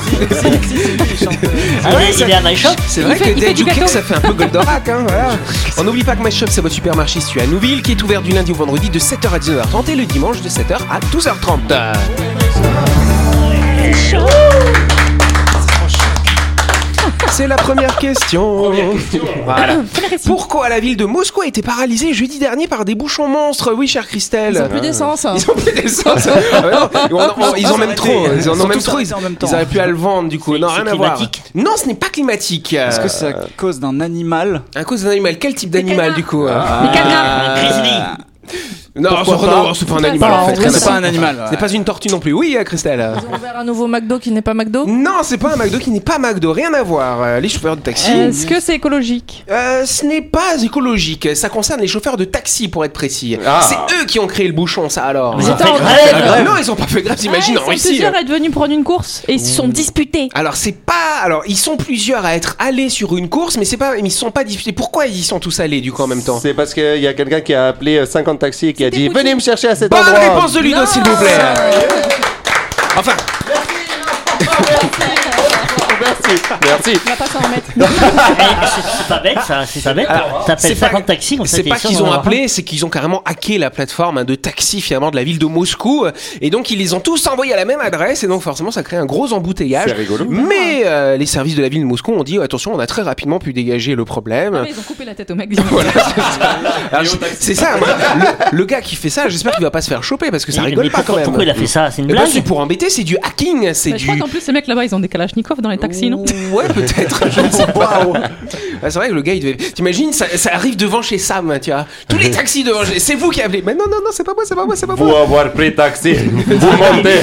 Ah 1.84 1.94
ouais, 1.94 2.10
il 2.16 2.22
est 2.22 2.32
à 2.34 2.40
My 2.40 2.56
Shop. 2.56 2.70
C'est 2.86 3.02
vrai 3.02 3.16
fait- 3.16 3.32
que 3.32 3.38
il 3.38 3.42
fait 3.42 3.54
du 3.54 3.64
Daiju 3.64 3.80
Cake, 3.80 3.88
ça 3.88 4.02
fait 4.02 4.14
un 4.14 4.20
peu 4.20 4.32
Goldorak, 4.32 4.88
hein, 4.88 5.04
voilà. 5.06 5.28
On 5.78 5.84
n'oublie 5.84 6.04
pas 6.04 6.16
que 6.16 6.22
My 6.24 6.30
Shop, 6.32 6.46
c'est 6.50 6.60
votre 6.60 6.74
supermarché 6.74 7.20
situé 7.20 7.42
à 7.42 7.46
Nouville, 7.46 7.82
qui 7.82 7.92
est 7.92 8.02
ouvert 8.02 8.22
du 8.22 8.30
lundi 8.32 8.52
au 8.52 8.54
vendredi 8.56 8.90
de 8.90 8.98
7h 8.98 9.32
à 9.34 9.38
19h30 9.38 9.90
et 9.90 9.96
le 9.96 10.04
dimanche 10.04 10.40
de 10.42 10.48
7h 10.48 10.78
à 10.90 11.00
12h30. 11.14 11.72
C'est 17.38 17.46
la 17.46 17.54
première 17.54 17.96
question. 17.98 18.72
Voilà. 19.44 19.76
Pourquoi 20.26 20.68
la 20.68 20.80
ville 20.80 20.96
de 20.96 21.04
Moscou 21.04 21.42
a 21.42 21.46
été 21.46 21.62
paralysée 21.62 22.12
jeudi 22.12 22.40
dernier 22.40 22.66
par 22.66 22.84
des 22.84 22.96
bouchons 22.96 23.28
monstres? 23.28 23.72
Oui, 23.74 23.86
chère 23.86 24.08
Christelle. 24.08 24.54
Ils 24.56 24.62
ont 24.62 24.68
plus 24.68 24.80
d'essence. 24.80 25.24
Ils 25.36 25.48
ont 25.48 25.54
plus 25.54 25.72
d'essence. 25.72 26.28
Ah 26.52 26.66
ouais, 26.66 26.72
non, 26.72 27.18
on- 27.38 27.42
on- 27.44 27.54
ils 27.54 27.68
ont 27.68 27.78
même 27.78 27.94
trop. 27.94 28.26
Ils 28.36 28.50
en 28.50 28.60
ont 28.60 28.66
même 28.66 28.80
trop. 28.80 28.98
Ils, 28.98 29.14
en 29.14 29.20
même 29.20 29.36
temps. 29.36 29.46
ils 29.46 29.54
auraient 29.54 29.66
pu 29.66 29.78
à 29.78 29.86
le 29.86 29.94
vendre 29.94 30.28
du 30.28 30.40
coup. 30.40 30.58
Non, 30.58 30.66
rien 30.66 30.84
à 30.88 30.94
voir. 30.96 31.14
climatique 31.14 31.44
Non, 31.54 31.70
ce 31.76 31.86
n'est 31.86 31.94
pas 31.94 32.08
climatique. 32.08 32.72
Est-ce 32.72 32.98
que 32.98 33.06
c'est 33.06 33.28
à 33.28 33.34
cause 33.56 33.78
d'un 33.78 34.00
animal? 34.00 34.62
À 34.74 34.82
cause 34.82 35.04
d'un 35.04 35.10
animal. 35.10 35.38
Quel 35.38 35.54
type 35.54 35.70
d'animal 35.70 36.14
du 36.14 36.24
coup 36.24 36.44
Les 36.44 36.50
canards. 36.92 37.50
Un 37.50 37.54
grizzly. 37.54 37.92
Non, 38.98 39.10
c'est- 39.74 39.84
pas 39.86 39.94
un 39.94 40.04
animal 40.04 40.32
en 40.32 40.42
en 40.42 40.48
fait. 40.54 40.70
C'est 40.70 40.84
pas 40.84 40.92
un 40.94 41.04
animal. 41.04 41.46
C'est 41.50 41.58
pas 41.58 41.68
une 41.70 41.84
tortue 41.84 42.08
non 42.08 42.18
plus. 42.20 42.32
Oui, 42.32 42.56
euh, 42.58 42.64
Christelle. 42.64 42.98
Ils 43.16 43.26
ont 43.32 43.36
ouvert 43.36 43.56
un 43.58 43.64
nouveau 43.64 43.86
McDo 43.86 44.18
qui 44.18 44.30
n'est 44.30 44.42
pas 44.42 44.54
McDo. 44.54 44.84
Non, 44.86 45.18
c'est 45.22 45.38
pas 45.38 45.54
un 45.54 45.56
McDo 45.56 45.78
qui 45.78 45.90
n'est 45.90 46.00
pas 46.00 46.18
McDo. 46.18 46.52
Rien 46.52 46.72
à 46.74 46.82
voir. 46.82 47.22
Euh, 47.22 47.40
Les 47.40 47.48
chauffeurs 47.48 47.76
de 47.76 47.82
taxi. 47.82 48.10
Est-ce 48.10 48.46
que 48.46 48.60
c'est 48.60 48.74
écologique? 48.74 49.44
Euh, 49.50 49.84
ce 49.86 50.04
n'est 50.04 50.22
pas 50.22 50.56
écologique. 50.62 51.28
Ça 51.34 51.48
concerne 51.48 51.80
les 51.80 51.86
chauffeurs 51.88 52.16
de 52.16 52.24
taxi, 52.24 52.68
pour 52.68 52.84
être 52.84 52.92
précis. 52.92 53.36
C'est 53.62 53.76
eux 54.00 54.04
qui 54.06 54.18
ont 54.18 54.26
créé 54.26 54.46
le 54.46 54.52
bouchon, 54.54 54.88
ça 54.88 55.04
alors. 55.04 55.36
Ils 55.40 55.48
Attends, 55.48 55.74
fait 55.76 55.82
grève. 55.82 56.44
Non, 56.44 56.52
ils 56.60 56.70
ont 56.70 56.76
pas 56.76 56.86
fait 56.86 57.02
grève, 57.02 57.16
t'imagines 57.16 57.58
Ah, 57.58 57.68
en 57.68 57.72
Ils 57.72 57.78
sont 57.78 57.88
plusieurs 57.88 58.14
à 58.14 58.20
être 58.20 58.28
venus 58.28 58.50
prendre 58.50 58.72
une 58.72 58.84
course 58.84 59.22
et 59.28 59.34
ils 59.34 59.40
se 59.40 59.54
sont 59.54 59.68
disputés. 59.68 60.28
Alors 60.34 60.56
c'est 60.56 60.72
pas, 60.72 60.94
alors 61.22 61.42
ils 61.46 61.56
sont 61.56 61.76
plusieurs 61.76 62.24
à 62.24 62.34
être 62.34 62.56
allés 62.58 62.88
sur 62.88 63.16
une 63.16 63.28
course, 63.28 63.56
mais 63.56 63.64
c'est 63.64 63.76
pas, 63.76 63.92
mais 63.94 64.00
ils 64.02 64.10
sont 64.10 64.30
pas 64.30 64.44
disputés. 64.44 64.72
Pourquoi 64.72 65.06
ils 65.06 65.16
y 65.18 65.22
sont 65.22 65.38
tous 65.40 65.60
allés 65.60 65.80
du 65.80 65.92
coup 65.92 66.02
en 66.02 66.06
même 66.06 66.22
temps? 66.22 66.38
C'est 66.40 66.54
parce 66.54 66.74
qu'il 66.74 66.98
y 67.00 67.06
a 67.06 67.14
quelqu'un 67.14 67.40
qui 67.40 67.54
a 67.54 67.68
appelé 67.68 67.98
euh, 67.98 68.06
50 68.06 68.38
taxis 68.38 68.68
et 68.68 68.72
qui 68.72 68.84
a 68.84 68.87
dit 68.90 69.06
Poutine. 69.08 69.18
Venez 69.18 69.34
me 69.34 69.40
chercher 69.40 69.68
à 69.68 69.74
cet 69.74 69.90
Bonne 69.90 70.00
endroit. 70.00 70.18
réponse 70.18 70.52
de 70.52 70.60
Ludo, 70.60 70.86
s'il 70.86 71.02
vous 71.02 71.16
plaît. 71.16 71.38
Enfin, 72.96 73.12
Merci, 73.48 73.72
merci. 74.68 75.17
On 76.28 77.10
va 77.10 77.16
pas 77.16 77.26
s'en 77.26 77.38
remettre. 77.40 77.70
Eh, 78.40 78.66
c'est- 78.66 78.98
C'est 78.98 79.08
pas 79.08 79.18
bête, 79.20 79.38
ça. 79.46 79.64
C'est 79.66 79.82
pas 79.82 79.94
bête. 79.94 80.06
T'appelles 80.46 80.56
c'est 80.58 80.74
pas- 80.80 80.86
50 80.88 81.06
taxis 81.06 81.36
comme 81.36 81.46
ça. 81.46 81.56
c'est 81.56 81.62
pas 81.62 81.76
qu'ils 81.76 82.02
ont 82.02 82.12
appelé, 82.12 82.48
c'est 82.48 82.62
qu'ils 82.62 82.84
ont 82.84 82.88
carrément 82.90 83.22
hacké 83.24 83.58
la 83.58 83.70
plateforme 83.70 84.18
hein, 84.18 84.24
de 84.24 84.34
taxi 84.34 84.80
finalement 84.80 85.10
de 85.10 85.16
la 85.16 85.24
ville 85.24 85.38
de 85.38 85.46
Moscou, 85.46 86.06
et 86.40 86.50
donc 86.50 86.70
ils 86.70 86.78
les 86.78 86.94
ont 86.94 87.00
tous 87.00 87.26
envoyés 87.26 87.52
à 87.54 87.56
la 87.56 87.64
même 87.64 87.80
adresse, 87.80 88.22
et 88.24 88.26
donc 88.28 88.42
forcément 88.42 88.70
ça 88.70 88.82
crée 88.82 88.96
un 88.96 89.06
gros 89.06 89.32
embouteillage. 89.32 89.84
C'est 89.88 89.94
rigolo. 89.96 90.26
Mais 90.28 90.82
euh, 90.84 91.16
les 91.16 91.26
services 91.26 91.54
de 91.56 91.62
la 91.62 91.68
ville 91.68 91.80
de 91.80 91.86
Moscou 91.86 92.12
ont 92.12 92.22
dit 92.24 92.38
attention, 92.38 92.72
on 92.74 92.78
a 92.78 92.86
très 92.86 93.02
rapidement 93.02 93.38
pu 93.38 93.52
dégager 93.52 93.94
le 93.94 94.04
problème. 94.04 94.54
Ah, 94.56 94.62
mais 94.64 94.70
ils 94.70 94.78
ont 94.78 94.82
coupé 94.82 95.04
la 95.04 95.14
tête 95.14 95.30
au 95.30 95.34
mec. 95.34 95.48
Voilà, 95.70 95.90
c'est 97.38 97.54
ça. 97.54 97.76
Moi, 97.78 97.88
le, 98.50 98.56
le 98.58 98.64
gars 98.64 98.80
qui 98.80 98.96
fait 98.96 99.10
ça, 99.10 99.28
j'espère 99.28 99.52
qu'il 99.52 99.64
va 99.64 99.70
pas 99.70 99.82
se 99.82 99.88
faire 99.88 100.02
choper 100.02 100.30
parce 100.30 100.44
que 100.44 100.52
ça 100.52 100.62
rigole 100.62 100.84
mais 100.84 100.90
pas 100.90 100.98
quand 100.98 101.04
pourquoi, 101.04 101.16
même. 101.20 101.24
pourquoi 101.24 101.44
il 101.44 101.50
a 101.50 101.54
fait 101.54 101.66
ça? 101.66 101.90
C'est 101.90 102.02
une 102.02 102.06
Eh 102.10 102.12
ben, 102.14 102.20
blague 102.20 102.30
c'est 102.32 102.42
pour 102.42 102.60
embêter, 102.60 102.90
c'est 102.90 103.04
du 103.04 103.16
hacking, 103.22 103.72
c'est 103.74 103.90
Mais 103.92 103.98
je 103.98 104.04
du. 104.04 104.10
crois 104.10 104.26
qu'en 104.26 104.28
plus, 104.30 104.40
ces 104.40 104.52
mecs 104.52 104.66
là-bas, 104.66 104.84
ils 104.84 104.94
ont 104.94 105.00
des 105.00 105.08
kalachnikovs 105.08 105.60
dans 105.60 105.70
les 105.70 105.78
taxis, 105.78 106.10
non? 106.10 106.17
Ouais, 106.52 106.66
peut-être, 106.74 107.30
je 107.30 107.40
ne 107.40 107.50
sais 107.50 107.66
pas. 107.66 108.06
Ouais, 108.06 108.20
c'est 108.90 108.94
vrai 108.98 109.08
que 109.08 109.14
le 109.14 109.22
gars, 109.22 109.34
il 109.34 109.40
devait. 109.40 109.56
T'imagines, 109.56 110.12
ça, 110.12 110.26
ça 110.36 110.50
arrive 110.54 110.76
devant 110.76 111.02
chez 111.02 111.18
Sam, 111.18 111.58
tu 111.60 111.70
vois. 111.70 111.86
Tous 112.08 112.18
les 112.18 112.30
taxis 112.30 112.64
devant 112.64 112.84
chez. 112.84 112.98
C'est 112.98 113.14
vous 113.14 113.30
qui 113.30 113.42
appelez. 113.42 113.62
Mais 113.64 113.74
non, 113.74 113.84
non, 113.90 113.98
non, 114.04 114.10
c'est 114.12 114.24
pas 114.24 114.34
moi, 114.34 114.44
c'est 114.46 114.54
pas 114.54 114.64
moi, 114.64 114.76
c'est 114.76 114.86
pas 114.86 114.94
Vous 114.94 115.04
moi. 115.04 115.20
avoir 115.20 115.52
pris 115.52 115.74
taxi, 115.74 116.14
vous 116.14 116.36
montez. 116.94 117.18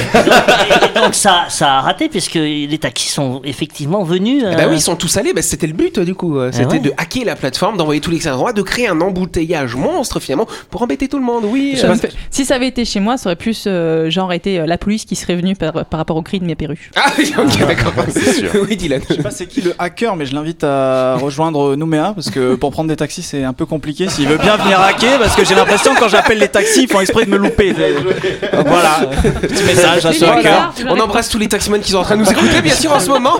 Et 0.94 0.98
donc 0.98 1.14
ça, 1.14 1.44
ça 1.48 1.74
a 1.74 1.80
raté 1.80 2.08
puisque 2.08 2.34
les 2.34 2.78
taxis 2.78 3.08
sont 3.08 3.40
effectivement 3.44 4.02
venus. 4.02 4.42
Eh 4.46 4.54
ben 4.56 4.66
euh, 4.66 4.70
oui, 4.70 4.76
ils 4.76 4.80
sont 4.80 4.96
tous 4.96 5.16
allés, 5.16 5.32
bah, 5.32 5.42
c'était 5.42 5.66
le 5.66 5.72
but 5.72 5.98
du 6.00 6.14
coup. 6.14 6.38
Euh, 6.38 6.50
C'était 6.52 6.74
ouais. 6.74 6.78
de 6.78 6.92
hacker 6.96 7.24
la 7.24 7.36
plateforme, 7.36 7.76
d'envoyer 7.76 8.00
tous 8.00 8.10
les 8.10 8.26
endroits, 8.28 8.52
de 8.52 8.62
créer 8.62 8.88
un 8.88 9.00
embouteillage 9.00 9.74
monstre 9.76 10.20
finalement 10.20 10.46
pour 10.70 10.82
embêter 10.82 11.08
tout 11.08 11.18
le 11.18 11.24
monde. 11.24 11.44
Oui. 11.46 11.78
Euh, 11.82 11.94
Si 12.30 12.44
ça 12.44 12.54
avait 12.56 12.68
été 12.68 12.84
chez 12.84 13.00
moi, 13.00 13.16
ça 13.16 13.28
aurait 13.30 13.36
plus 13.36 13.64
euh, 13.66 14.10
genre 14.10 14.32
été 14.32 14.58
euh, 14.60 14.66
la 14.66 14.78
police 14.78 15.04
qui 15.04 15.16
serait 15.16 15.36
venue 15.36 15.54
par, 15.56 15.84
par 15.86 15.98
rapport 15.98 16.16
au 16.16 16.22
cri 16.22 16.40
de 16.40 16.44
mes 16.44 16.54
perruches. 16.54 16.90
Ah 16.96 17.12
ok, 17.18 17.58
d'accord. 17.66 17.92
C'est 18.10 18.32
sûr. 18.32 18.50
Oui, 18.68 18.76
Dylan. 18.86 19.02
Je 19.08 19.14
sais 19.14 19.22
pas 19.22 19.30
c'est 19.30 19.46
qui 19.46 19.60
le 19.60 19.74
hacker, 19.78 20.16
mais 20.16 20.26
je 20.26 20.34
l'invite 20.34 20.64
à 20.64 21.16
rejoindre 21.16 21.76
Nouméa 21.76 22.12
parce 22.14 22.30
que 22.30 22.54
pour 22.54 22.70
prendre 22.70 22.88
des 22.88 22.96
taxis 22.96 23.22
c'est 23.22 23.44
un 23.44 23.52
peu 23.52 23.66
compliqué. 23.66 24.08
S'il 24.08 24.28
veut 24.28 24.38
bien 24.38 24.56
venir 24.56 24.80
hacker, 24.80 25.18
parce 25.18 25.34
que 25.34 25.44
j'ai 25.44 25.54
l'impression 25.54 25.94
que 25.94 26.00
quand 26.00 26.08
j'appelle 26.08 26.38
les 26.38 26.48
taxis, 26.48 26.82
ils 26.82 26.88
font 26.88 27.00
exprès 27.00 27.24
de 27.24 27.30
me 27.30 27.36
louper. 27.36 27.72
Donc 27.72 28.66
voilà, 28.66 29.10
petit 29.40 29.64
message 29.64 30.06
à 30.06 30.12
ce 30.12 30.24
hacker. 30.24 30.72
On 30.88 30.98
embrasse 30.98 31.28
tous 31.28 31.38
les 31.38 31.48
taximans 31.48 31.78
qui 31.78 31.90
sont 31.90 31.98
en 31.98 32.02
train 32.02 32.16
de 32.16 32.22
nous 32.22 32.30
écouter, 32.30 32.62
bien 32.62 32.74
sûr, 32.74 32.92
en 32.92 33.00
ce 33.00 33.08
moment. 33.08 33.36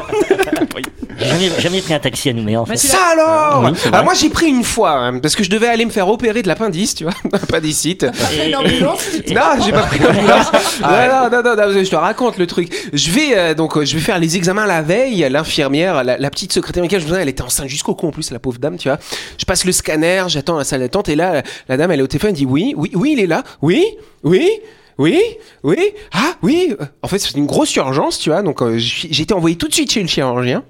J'ai 1.18 1.26
jamais, 1.26 1.50
jamais 1.60 1.80
pris 1.80 1.94
un 1.94 1.98
taxi 1.98 2.28
à 2.28 2.32
Nouméa 2.32 2.60
en 2.60 2.66
fait. 2.66 2.76
Ça 2.76 2.98
alors 3.12 3.62
Oui, 3.64 3.70
c'est 3.74 3.88
vrai. 3.88 3.94
Alors 3.94 4.04
moi 4.04 4.14
j'ai 4.14 4.28
pris 4.28 4.46
une 4.46 4.64
fois, 4.64 4.92
hein, 4.92 5.18
parce 5.18 5.34
que 5.36 5.42
je 5.44 5.50
devais 5.50 5.68
aller 5.68 5.84
me 5.84 5.90
faire 5.90 6.08
opérer 6.08 6.42
de 6.42 6.48
l'appendice, 6.48 6.94
tu 6.94 7.04
vois, 7.04 7.14
appendicite. 7.32 8.04
Et- 8.38 8.48
Une 8.48 8.56
ambulance. 8.56 9.00
Non, 9.28 9.64
j'ai 9.64 9.72
pas 9.72 9.82
pris 9.84 9.98
l'ambulance. 9.98 10.52
non, 10.82 10.88
non, 10.88 11.30
non, 11.30 11.42
non, 11.56 11.72
non, 11.72 11.84
je 11.84 11.88
te 11.90 11.96
raconte 11.96 12.38
le 12.38 12.46
truc. 12.46 12.72
Je 12.92 13.10
vais 13.10 13.36
euh, 13.36 13.54
donc 13.54 13.76
euh, 13.76 13.84
je 13.84 13.94
vais 13.94 14.02
faire 14.02 14.18
les 14.18 14.36
examens 14.36 14.66
la 14.66 14.82
veille. 14.82 15.26
L'infirmière, 15.30 16.04
la, 16.04 16.18
la 16.18 16.30
petite 16.30 16.52
secrétaire 16.52 16.82
médicale, 16.82 17.00
je 17.00 17.04
me 17.06 17.08
souviens, 17.10 17.22
elle 17.22 17.28
était 17.28 17.42
enceinte 17.42 17.68
jusqu'au 17.68 17.94
cou 17.94 18.08
en 18.08 18.10
plus, 18.10 18.30
la 18.30 18.38
pauvre 18.38 18.58
dame, 18.58 18.76
tu 18.76 18.88
vois. 18.88 18.98
Je 19.38 19.44
passe 19.44 19.64
le 19.64 19.72
scanner, 19.72 20.24
j'attends 20.28 20.56
la 20.58 20.64
salle 20.64 20.80
d'attente 20.80 21.08
et 21.08 21.16
là, 21.16 21.42
la 21.68 21.76
dame, 21.76 21.90
elle 21.90 22.00
est 22.00 22.02
au 22.02 22.06
téléphone, 22.06 22.30
elle 22.30 22.36
dit 22.36 22.46
oui, 22.46 22.74
oui, 22.76 22.90
oui, 22.94 23.12
il 23.16 23.20
est 23.20 23.26
là, 23.26 23.42
oui, 23.62 23.84
oui. 24.22 24.48
Oui, 24.98 25.20
oui, 25.62 25.76
ah 26.14 26.32
oui. 26.42 26.74
En 27.02 27.08
fait, 27.08 27.18
c'est 27.18 27.34
une 27.36 27.44
grosse 27.44 27.76
urgence, 27.76 28.18
tu 28.18 28.30
vois. 28.30 28.40
Donc, 28.40 28.62
euh, 28.62 28.78
j'ai 28.78 29.08
j'ai 29.10 29.24
été 29.24 29.34
envoyé 29.34 29.54
tout 29.56 29.68
de 29.68 29.74
suite 29.74 29.92
chez 29.92 30.00
le 30.00 30.08
chirurgien. 30.08 30.62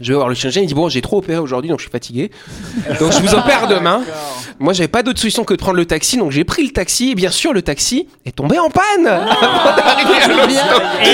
Je 0.00 0.12
vais 0.12 0.16
voir 0.16 0.28
le 0.28 0.34
chirurgien, 0.36 0.62
il 0.62 0.66
dit 0.68 0.74
bon, 0.74 0.88
j'ai 0.88 1.00
trop 1.02 1.18
opéré 1.18 1.38
aujourd'hui, 1.38 1.70
donc 1.70 1.80
je 1.80 1.84
suis 1.84 1.90
fatigué. 1.90 2.30
Donc 3.00 3.12
je 3.12 3.18
vous 3.18 3.34
opère 3.34 3.66
demain. 3.66 4.02
Moi, 4.60 4.72
j'avais 4.72 4.88
pas 4.88 5.02
d'autre 5.02 5.18
solution 5.18 5.42
que 5.44 5.54
de 5.54 5.58
prendre 5.58 5.76
le 5.76 5.86
taxi, 5.86 6.16
donc 6.16 6.30
j'ai 6.30 6.44
pris 6.44 6.64
le 6.64 6.70
taxi. 6.72 7.10
Et 7.10 7.14
bien 7.16 7.30
sûr, 7.30 7.52
le 7.52 7.62
taxi 7.62 8.06
est 8.24 8.30
tombé 8.34 8.58
en 8.58 8.70
panne 8.70 9.06
avant 9.06 9.76
d'arriver 9.76 10.22
à 10.22 10.28
l'hosto. 10.28 10.82
Et, 11.04 11.08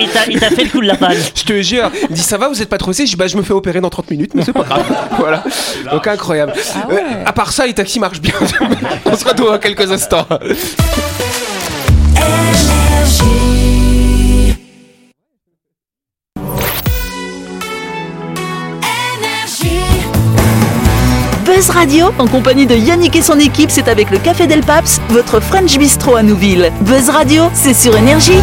et- 0.00 0.04
et 0.04 0.08
t'as- 0.08 0.26
il 0.28 0.40
t'a 0.40 0.48
fait 0.50 0.64
le 0.64 0.70
coup 0.70 0.80
de 0.80 0.86
la 0.86 0.96
panne. 0.96 1.16
Je 1.34 1.42
te 1.44 1.60
jure. 1.62 1.90
Il 2.04 2.10
me 2.10 2.14
dit 2.14 2.22
ça 2.22 2.38
va, 2.38 2.48
vous 2.48 2.62
êtes 2.62 2.68
pas 2.70 2.78
trop 2.78 2.92
Je 2.92 3.02
dis 3.04 3.16
bah 3.16 3.26
je 3.26 3.36
me 3.36 3.42
fais 3.42 3.52
opérer 3.52 3.80
dans 3.80 3.90
30 3.90 4.10
minutes, 4.10 4.32
mais 4.34 4.42
c'est 4.42 4.52
pas 4.54 4.62
grave. 4.62 4.84
voilà. 5.18 5.44
Donc 5.92 6.06
incroyable. 6.06 6.54
Euh, 6.90 6.96
à 7.26 7.32
part 7.32 7.52
ça, 7.52 7.66
les 7.66 7.74
taxis 7.74 8.00
marchent 8.00 8.20
bien. 8.22 8.34
On 9.06 9.16
se 9.16 9.24
retrouve 9.24 9.50
dans 9.50 9.58
quelques 9.58 9.90
instants. 9.92 10.26
Buzz 21.60 21.68
Radio, 21.68 22.06
en 22.18 22.26
compagnie 22.26 22.64
de 22.64 22.74
Yannick 22.74 23.16
et 23.16 23.20
son 23.20 23.38
équipe, 23.38 23.70
c'est 23.70 23.86
avec 23.88 24.08
le 24.08 24.16
Café 24.16 24.46
Del 24.46 24.62
Paps, 24.62 24.98
votre 25.10 25.40
French 25.40 25.76
Bistro 25.76 26.16
à 26.16 26.22
Nouville. 26.22 26.72
Buzz 26.80 27.10
Radio, 27.10 27.50
c'est 27.52 27.74
sur 27.74 27.94
Énergie. 27.94 28.40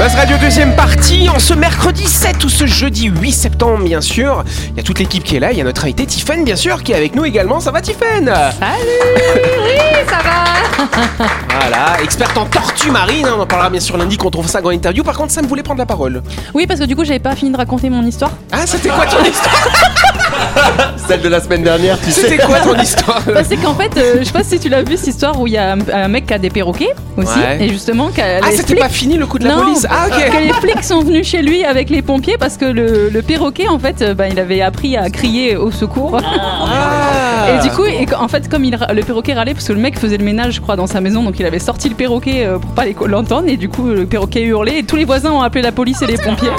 Buzz 0.00 0.14
Radio 0.14 0.38
deuxième 0.38 0.74
partie 0.74 1.28
en 1.28 1.38
ce 1.38 1.52
mercredi 1.52 2.06
7 2.06 2.42
ou 2.42 2.48
ce 2.48 2.64
jeudi 2.64 3.08
8 3.08 3.32
septembre 3.32 3.84
bien 3.84 4.00
sûr. 4.00 4.44
Il 4.70 4.76
y 4.78 4.80
a 4.80 4.82
toute 4.82 4.98
l'équipe 4.98 5.24
qui 5.24 5.36
est 5.36 5.40
là, 5.40 5.52
il 5.52 5.58
y 5.58 5.60
a 5.60 5.64
notre 5.64 5.84
invité 5.84 6.06
Tiffen 6.06 6.42
bien 6.42 6.56
sûr 6.56 6.82
qui 6.82 6.92
est 6.92 6.94
avec 6.94 7.14
nous 7.14 7.26
également. 7.26 7.60
Ça 7.60 7.70
va 7.70 7.82
Tiffen 7.82 8.24
Salut 8.24 8.62
Oui, 9.62 9.78
ça 10.08 10.16
va 10.24 11.28
Voilà, 11.60 12.02
experte 12.02 12.38
en 12.38 12.46
tortue 12.46 12.90
marine, 12.90 13.26
hein, 13.26 13.34
on 13.36 13.42
en 13.42 13.46
parlera 13.46 13.68
bien 13.68 13.80
sûr 13.80 13.98
lundi 13.98 14.16
quand 14.16 14.34
on 14.36 14.40
fera 14.40 14.52
ça 14.52 14.62
dans 14.62 14.70
l'interview. 14.70 15.04
Par 15.04 15.18
contre, 15.18 15.32
Sam 15.32 15.46
voulait 15.46 15.62
prendre 15.62 15.80
la 15.80 15.86
parole. 15.86 16.22
Oui, 16.54 16.66
parce 16.66 16.80
que 16.80 16.86
du 16.86 16.96
coup, 16.96 17.04
j'avais 17.04 17.18
pas 17.18 17.36
fini 17.36 17.50
de 17.50 17.58
raconter 17.58 17.90
mon 17.90 18.06
histoire. 18.06 18.30
Ah, 18.52 18.66
c'était 18.66 18.88
quoi 18.88 19.04
ton 19.04 19.22
histoire? 19.22 19.68
Celle 21.08 21.20
de 21.20 21.28
la 21.28 21.40
semaine 21.40 21.62
dernière, 21.62 21.98
tu 22.00 22.10
sais. 22.10 22.22
C'était 22.22 22.38
quoi 22.38 22.58
ton 22.60 22.74
histoire 22.80 23.22
Bah, 23.32 23.42
c'est 23.44 23.56
qu'en 23.56 23.74
fait, 23.74 23.96
euh, 23.96 24.16
je 24.18 24.24
sais 24.24 24.32
pas 24.32 24.42
si 24.42 24.58
tu 24.58 24.68
l'as 24.68 24.82
vu 24.82 24.96
cette 24.96 25.08
histoire 25.08 25.40
où 25.40 25.46
il 25.46 25.52
y 25.52 25.56
a 25.58 25.72
un, 25.72 25.78
un 25.92 26.08
mec 26.08 26.26
qui 26.26 26.34
a 26.34 26.38
des 26.38 26.50
perroquets 26.50 26.90
aussi, 27.16 27.38
Ouais. 27.38 27.58
et 27.64 27.68
justement, 27.68 28.10
Ah, 28.18 28.46
c'était 28.50 28.74
flics- 28.74 28.78
pas 28.80 28.88
fini 28.88 29.16
le 29.16 29.26
coup 29.26 29.38
de 29.38 29.44
la 29.44 29.54
non, 29.54 29.62
police 29.62 29.86
Ah, 29.88 30.06
ok. 30.08 30.30
que 30.32 30.42
les 30.42 30.52
flics 30.54 30.84
sont 30.84 31.00
venus 31.00 31.26
chez 31.28 31.42
lui 31.42 31.64
avec 31.64 31.90
les 31.90 32.02
pompiers 32.02 32.36
parce 32.38 32.56
que 32.56 32.64
le, 32.64 33.08
le 33.08 33.22
perroquet, 33.22 33.68
en 33.68 33.78
fait, 33.78 34.02
euh, 34.02 34.14
bah, 34.14 34.28
il 34.28 34.38
avait 34.40 34.62
appris 34.62 34.96
à 34.96 35.08
crier 35.10 35.56
au 35.56 35.70
secours. 35.70 36.18
Ah. 36.20 37.35
Et 37.48 37.62
du 37.62 37.70
coup, 37.70 37.84
et, 37.84 38.06
en 38.14 38.28
fait, 38.28 38.48
comme 38.48 38.64
il, 38.64 38.78
le 38.92 39.02
perroquet 39.02 39.34
râlait, 39.34 39.54
parce 39.54 39.66
que 39.66 39.72
le 39.72 39.80
mec 39.80 39.98
faisait 39.98 40.16
le 40.16 40.24
ménage, 40.24 40.54
je 40.54 40.60
crois, 40.60 40.76
dans 40.76 40.86
sa 40.86 41.00
maison, 41.00 41.22
donc 41.22 41.38
il 41.38 41.46
avait 41.46 41.58
sorti 41.58 41.88
le 41.88 41.94
perroquet 41.94 42.46
euh, 42.46 42.58
pour 42.58 42.72
pas 42.72 42.84
l'entendre, 43.06 43.48
et 43.48 43.56
du 43.56 43.68
coup, 43.68 43.88
le 43.88 44.06
perroquet 44.06 44.42
hurlait, 44.42 44.80
et 44.80 44.82
tous 44.82 44.96
les 44.96 45.04
voisins 45.04 45.32
ont 45.32 45.42
appelé 45.42 45.62
la 45.62 45.72
police 45.72 46.02
et 46.02 46.06
les 46.06 46.18
pompiers. 46.18 46.50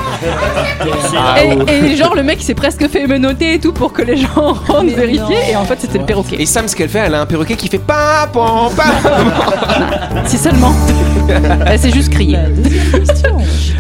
Ah, 1.18 1.44
et, 1.44 1.92
et 1.92 1.96
genre, 1.96 2.16
le 2.16 2.24
mec 2.24 2.38
il 2.40 2.44
s'est 2.44 2.54
presque 2.54 2.88
fait 2.90 3.08
menoter 3.08 3.56
et 3.56 3.60
tout 3.60 3.74
pour 3.74 3.94
que 3.94 4.02
les 4.02 4.18
gens 4.18 4.28
rentrent 4.68 4.96
vérifier, 4.96 5.38
et 5.52 5.56
en 5.56 5.66
fait, 5.66 5.80
c'était 5.80 6.00
le 6.00 6.06
perroquet. 6.06 6.38
Et 6.40 6.46
Sam, 6.46 6.68
ce 6.68 6.76
qu'elle 6.76 6.90
fait, 6.90 7.00
elle 7.00 7.16
a 7.16 7.22
un 7.22 7.26
perroquet 7.26 7.56
qui 7.56 7.68
fait 7.68 7.80
pam 7.80 8.30
pam 8.32 8.70
pam. 8.76 8.86
Si 10.26 10.38
seulement. 10.38 10.74
Elle 11.66 11.80
s'est 11.80 11.92
juste 11.92 12.10
criée. 12.10 12.38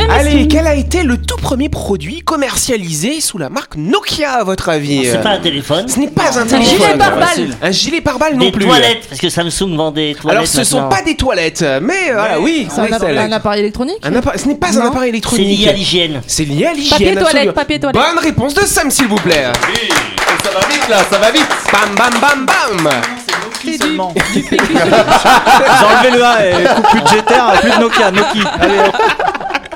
Allez, 0.10 0.48
quel 0.48 0.66
a 0.68 0.74
été 0.76 1.04
le 1.04 1.18
tout 1.18 1.36
premier 1.38 1.70
produit 1.70 2.22
commercialisé 2.22 3.20
sous 3.22 3.38
la 3.38 3.50
marque 3.50 3.76
Nokia 3.76 4.32
à 4.32 4.44
votre 4.44 4.70
avis 4.70 5.06
C'est 5.06 5.22
pas 5.22 5.32
un 5.32 5.40
téléphone. 5.40 5.88
Ce 5.88 6.00
n'est 6.00 6.08
pas 6.08 6.38
un 6.38 6.42
Un 6.44 6.46
téléphone. 6.46 6.78
gilet 6.78 6.98
pare-balles. 6.98 7.50
Un 7.62 7.72
gilet 7.72 8.02
pare-balles 8.02 8.34
non 8.36 8.46
Des 8.46 8.52
plus. 8.52 8.66
toilettes, 8.66 9.08
parce 9.10 9.20
que 9.22 9.30
Samsung 9.30 9.76
vend 9.76 9.92
des 9.92 10.16
toilettes. 10.16 10.38
Alors, 10.38 10.48
ce 10.48 10.64
sont 10.64 10.82
maintenant. 10.82 10.90
pas 10.98 11.02
des 11.04 11.16
toilettes, 11.16 11.66
mais 11.82 12.12
voilà, 12.14 12.40
oui, 12.40 12.68
C'est 12.70 12.80
un, 12.82 12.84
oui, 12.86 12.94
app- 12.94 13.02
c'est- 13.06 13.18
un 13.18 13.32
appareil 13.32 13.60
électronique 13.62 13.98
un 14.04 14.12
Ce 14.38 14.48
n'est 14.48 14.56
pas 14.56 14.68
un 14.78 14.88
appareil 14.88 15.02
C'est 15.04 15.10
électronique. 15.10 15.60
lié 15.60 15.70
à 15.70 15.74
l'hygiène. 15.74 16.22
C'est 16.26 16.46
lié 16.46 16.66
à 16.68 16.74
l'hygiène. 16.74 16.92
Papier 17.00 17.16
toilette, 17.16 17.52
papier 17.54 17.80
toilette. 17.80 18.02
Bonne 18.02 18.24
réponse 18.24 18.54
de 18.54 18.62
Sam, 18.62 18.90
s'il 18.90 19.08
vous 19.08 19.16
plaît. 19.18 19.46
Ça 20.44 20.52
va 20.52 20.60
vite 20.68 20.88
là, 20.90 20.98
ça 21.10 21.18
va 21.18 21.32
vite. 21.32 21.48
Bam, 21.72 21.96
bam, 21.96 22.20
bam, 22.22 22.46
bam. 22.84 22.94
Seulement. 23.80 24.14
J'ai 24.34 24.42
enlevé 24.42 26.12
le 26.18 26.24
A 26.24 26.46
et 26.48 26.64
coupe 26.76 26.94
budgétaire, 27.02 27.52
plus 27.60 27.70
de 27.72 27.80
Nokia, 27.82 28.12
Noki. 28.12 28.40
Allez, 28.62 28.78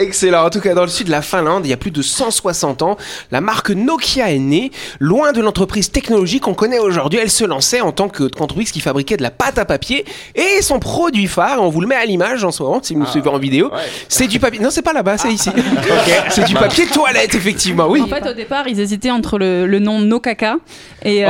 Excellent. 0.00 0.44
En 0.46 0.50
tout 0.50 0.60
cas, 0.60 0.74
dans 0.74 0.82
le 0.82 0.88
sud 0.88 1.06
de 1.06 1.10
la 1.10 1.22
Finlande, 1.22 1.66
il 1.66 1.70
y 1.70 1.72
a 1.72 1.76
plus 1.76 1.90
de 1.90 2.02
160 2.02 2.82
ans, 2.82 2.96
la 3.30 3.40
marque 3.40 3.70
Nokia 3.70 4.30
est 4.32 4.38
née. 4.38 4.70
Loin 5.00 5.32
de 5.32 5.40
l'entreprise 5.40 5.90
technologique 5.90 6.42
qu'on 6.44 6.54
connaît 6.54 6.78
aujourd'hui, 6.78 7.18
elle 7.22 7.30
se 7.30 7.44
lançait 7.44 7.80
en 7.80 7.92
tant 7.92 8.08
que- 8.08 8.24
qu'entreprise 8.28 8.70
qui 8.70 8.80
fabriquait 8.80 9.16
de 9.16 9.22
la 9.22 9.30
pâte 9.30 9.58
à 9.58 9.64
papier. 9.64 10.04
Et 10.34 10.62
son 10.62 10.78
produit 10.78 11.26
phare, 11.26 11.60
on 11.62 11.68
vous 11.68 11.80
le 11.80 11.86
met 11.86 11.94
à 11.96 12.04
l'image 12.06 12.44
en 12.44 12.52
ce 12.52 12.62
moment, 12.62 12.80
si 12.82 12.94
vous 12.94 13.00
nous 13.00 13.06
suivez 13.06 13.28
en 13.28 13.38
vidéo, 13.38 13.70
c'est 14.08 14.26
du 14.28 14.38
papier. 14.38 14.60
Non, 14.60 14.70
c'est 14.70 14.82
pas 14.82 14.92
là-bas, 14.92 15.18
c'est 15.18 15.32
ici. 15.32 15.50
C'est 16.30 16.44
du 16.44 16.54
papier 16.54 16.86
toilette, 16.86 17.34
effectivement, 17.34 17.86
oui. 17.88 18.00
En 18.02 18.06
fait, 18.06 18.26
au 18.28 18.32
départ, 18.34 18.66
ils 18.68 18.78
hésitaient 18.80 19.10
entre 19.10 19.38
le, 19.38 19.66
le 19.66 19.78
nom 19.78 20.00
No 20.00 20.20
Caca 20.20 20.56
et. 21.04 21.24
euh, 21.24 21.28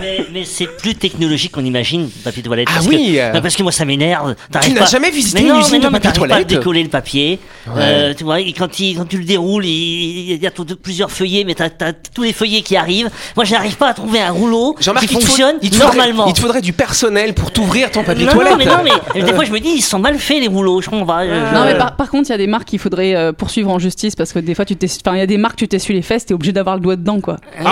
mais 0.00 0.26
mais 0.32 0.44
c'est 0.44 0.66
plus 0.76 0.94
technologique 0.94 1.52
qu'on 1.52 1.64
imagine, 1.64 2.02
le 2.04 2.22
papier 2.24 2.42
toilette. 2.42 2.68
Ah 2.70 2.74
parce 2.76 2.86
oui, 2.86 3.14
que, 3.16 3.32
bah, 3.32 3.40
parce 3.40 3.56
que 3.56 3.62
moi, 3.62 3.72
ça 3.72 3.84
m'énerve. 3.84 4.34
T'arrives 4.50 4.74
n'as 4.74 4.80
pas- 4.80 4.86
jamais 4.86 5.10
visité 5.10 5.40
Mais 5.42 5.48
une 5.48 5.54
non, 5.54 5.60
usine 5.60 5.72
mais 5.74 5.78
de 5.80 5.84
non, 5.86 5.90
papier 5.92 6.10
t'arrives 6.12 6.20
pas 6.20 6.24
à 6.26 6.28
toilette 6.28 6.48
décoller 6.48 6.80
le 6.86 6.90
papier. 6.90 7.38
Euh, 7.76 8.14
tu 8.14 8.24
vois, 8.24 8.40
et 8.40 8.52
quand, 8.52 8.80
il, 8.80 8.96
quand 8.96 9.04
tu 9.06 9.18
le 9.18 9.24
déroules, 9.24 9.64
il, 9.66 10.32
il 10.32 10.42
y 10.42 10.46
a 10.46 10.50
tout- 10.50 10.64
plusieurs 10.82 11.10
feuillets, 11.10 11.44
mais 11.44 11.54
t'as 11.54 11.66
as 11.86 11.92
tous 11.92 12.22
les 12.22 12.32
feuillets 12.32 12.62
qui 12.62 12.76
arrivent. 12.76 13.10
Moi, 13.36 13.44
j'arrive 13.44 13.76
pas 13.76 13.88
à 13.90 13.94
trouver 13.94 14.20
un 14.20 14.30
rouleau 14.32 14.74
Jean-Marc, 14.80 15.06
qui 15.06 15.12
fonctionne 15.14 15.56
il 15.62 15.70
te 15.70 15.76
faudrait- 15.76 15.96
normalement. 15.96 16.26
il 16.26 16.32
te 16.32 16.40
faudrait 16.40 16.62
du 16.62 16.72
personnel 16.72 17.34
pour 17.34 17.50
t'ouvrir 17.50 17.90
ton 17.90 18.02
papier 18.02 18.24
non, 18.26 18.32
toilette. 18.32 18.52
non, 18.52 18.58
mais 18.58 18.64
non, 18.66 18.78
mais 19.14 19.22
des 19.22 19.32
fois, 19.34 19.44
je 19.44 19.52
me 19.52 19.60
dis, 19.60 19.68
ils 19.76 19.82
sont 19.82 19.98
mal 19.98 20.18
faits, 20.18 20.40
les 20.40 20.48
rouleaux. 20.48 20.80
Je 20.80 20.88
comprends 20.90 21.06
pas. 21.06 21.24
je- 21.26 21.54
Non, 21.54 21.64
mais 21.64 21.76
par, 21.76 21.96
par 21.96 22.08
contre, 22.10 22.28
il 22.28 22.32
y 22.32 22.34
a 22.34 22.38
des 22.38 22.46
marques 22.46 22.68
qu'il 22.68 22.78
faudrait 22.78 23.14
euh, 23.14 23.32
poursuivre 23.32 23.70
en 23.70 23.78
justice 23.78 24.16
parce 24.16 24.32
que 24.32 24.38
des 24.38 24.54
fois, 24.54 24.64
tu 24.64 24.76
t'es. 24.76 24.86
Enfin, 25.04 25.16
il 25.16 25.20
y 25.20 25.22
a 25.22 25.26
des 25.26 25.38
marques, 25.38 25.56
tu 25.56 25.68
t'essuies 25.68 25.94
les 25.94 26.02
fesses, 26.02 26.26
t'es 26.26 26.34
obligé 26.34 26.52
d'avoir 26.52 26.76
le 26.76 26.80
doigt 26.82 26.96
dedans, 26.96 27.20
quoi. 27.20 27.36